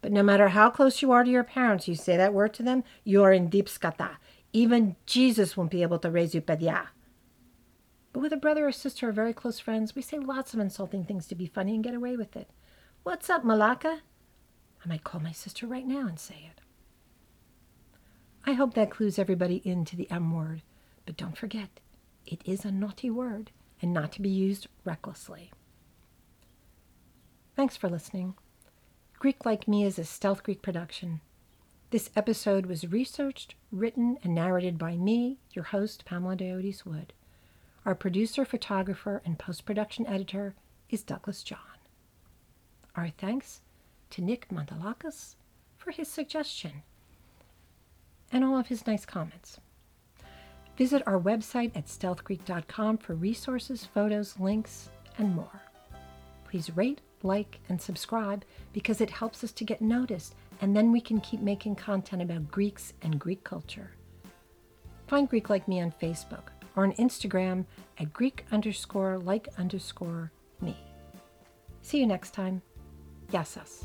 But 0.00 0.12
no 0.12 0.22
matter 0.22 0.48
how 0.48 0.70
close 0.70 1.02
you 1.02 1.12
are 1.12 1.24
to 1.24 1.30
your 1.30 1.44
parents, 1.44 1.86
you 1.86 1.94
say 1.94 2.16
that 2.16 2.32
word 2.32 2.54
to 2.54 2.62
them, 2.62 2.84
you're 3.04 3.32
in 3.32 3.48
deep 3.48 3.66
skata. 3.66 4.16
Even 4.52 4.96
Jesus 5.06 5.56
won't 5.56 5.70
be 5.70 5.82
able 5.82 5.98
to 5.98 6.10
raise 6.10 6.34
you 6.34 6.40
pedia. 6.40 6.88
But 8.12 8.20
with 8.20 8.32
a 8.32 8.38
brother 8.38 8.66
or 8.66 8.72
sister 8.72 9.10
or 9.10 9.12
very 9.12 9.32
close 9.32 9.60
friends, 9.60 9.94
we 9.94 10.02
say 10.02 10.18
lots 10.18 10.54
of 10.54 10.60
insulting 10.60 11.04
things 11.04 11.26
to 11.26 11.34
be 11.34 11.46
funny 11.46 11.74
and 11.74 11.84
get 11.84 11.94
away 11.94 12.16
with 12.16 12.34
it. 12.34 12.50
What's 13.02 13.30
up, 13.30 13.44
Malaka? 13.44 14.00
I 14.84 14.88
might 14.88 15.04
call 15.04 15.20
my 15.20 15.32
sister 15.32 15.66
right 15.66 15.86
now 15.86 16.06
and 16.06 16.18
say 16.18 16.50
it. 16.50 16.60
I 18.44 18.54
hope 18.54 18.74
that 18.74 18.90
clues 18.90 19.18
everybody 19.18 19.60
into 19.64 19.96
the 19.96 20.10
M 20.10 20.34
word, 20.34 20.62
but 21.04 21.16
don't 21.16 21.36
forget, 21.36 21.78
it 22.26 22.40
is 22.44 22.64
a 22.64 22.72
naughty 22.72 23.10
word 23.10 23.50
and 23.82 23.92
not 23.92 24.12
to 24.12 24.22
be 24.22 24.30
used 24.30 24.66
recklessly. 24.84 25.52
Thanks 27.54 27.76
for 27.76 27.88
listening. 27.88 28.34
Greek 29.20 29.44
Like 29.44 29.68
Me 29.68 29.84
is 29.84 29.98
a 29.98 30.04
Stealth 30.06 30.42
Greek 30.42 30.62
production. 30.62 31.20
This 31.90 32.08
episode 32.16 32.64
was 32.64 32.90
researched, 32.90 33.54
written, 33.70 34.16
and 34.24 34.34
narrated 34.34 34.78
by 34.78 34.96
me, 34.96 35.36
your 35.52 35.64
host, 35.64 36.06
Pamela 36.06 36.36
Diodes 36.36 36.86
Wood. 36.86 37.12
Our 37.84 37.94
producer, 37.94 38.46
photographer, 38.46 39.20
and 39.26 39.38
post 39.38 39.66
production 39.66 40.06
editor 40.06 40.54
is 40.88 41.02
Douglas 41.02 41.42
John. 41.42 41.58
Our 42.96 43.10
thanks 43.10 43.60
to 44.08 44.22
Nick 44.22 44.48
Montalakis 44.48 45.34
for 45.76 45.90
his 45.90 46.08
suggestion 46.08 46.82
and 48.32 48.42
all 48.42 48.56
of 48.56 48.68
his 48.68 48.86
nice 48.86 49.04
comments. 49.04 49.60
Visit 50.78 51.02
our 51.06 51.20
website 51.20 51.76
at 51.76 51.88
stealthgreek.com 51.88 52.96
for 52.96 53.14
resources, 53.14 53.84
photos, 53.84 54.40
links, 54.40 54.88
and 55.18 55.34
more. 55.34 55.60
Please 56.46 56.74
rate, 56.74 57.02
like, 57.22 57.60
and 57.68 57.80
subscribe 57.80 58.44
because 58.72 59.00
it 59.00 59.10
helps 59.10 59.42
us 59.44 59.52
to 59.52 59.64
get 59.64 59.80
noticed, 59.80 60.34
and 60.60 60.76
then 60.76 60.92
we 60.92 61.00
can 61.00 61.20
keep 61.20 61.40
making 61.40 61.76
content 61.76 62.22
about 62.22 62.50
Greeks 62.50 62.92
and 63.02 63.18
Greek 63.18 63.44
culture. 63.44 63.90
Find 65.06 65.28
Greek 65.28 65.50
Like 65.50 65.66
Me 65.66 65.80
on 65.80 65.92
Facebook 66.00 66.48
or 66.76 66.84
on 66.84 66.92
Instagram 66.92 67.64
at 67.98 68.12
Greek 68.12 68.44
underscore 68.52 69.18
like 69.18 69.48
underscore 69.58 70.30
me. 70.60 70.76
See 71.82 71.98
you 71.98 72.06
next 72.06 72.32
time. 72.32 72.62
Yassas. 73.32 73.84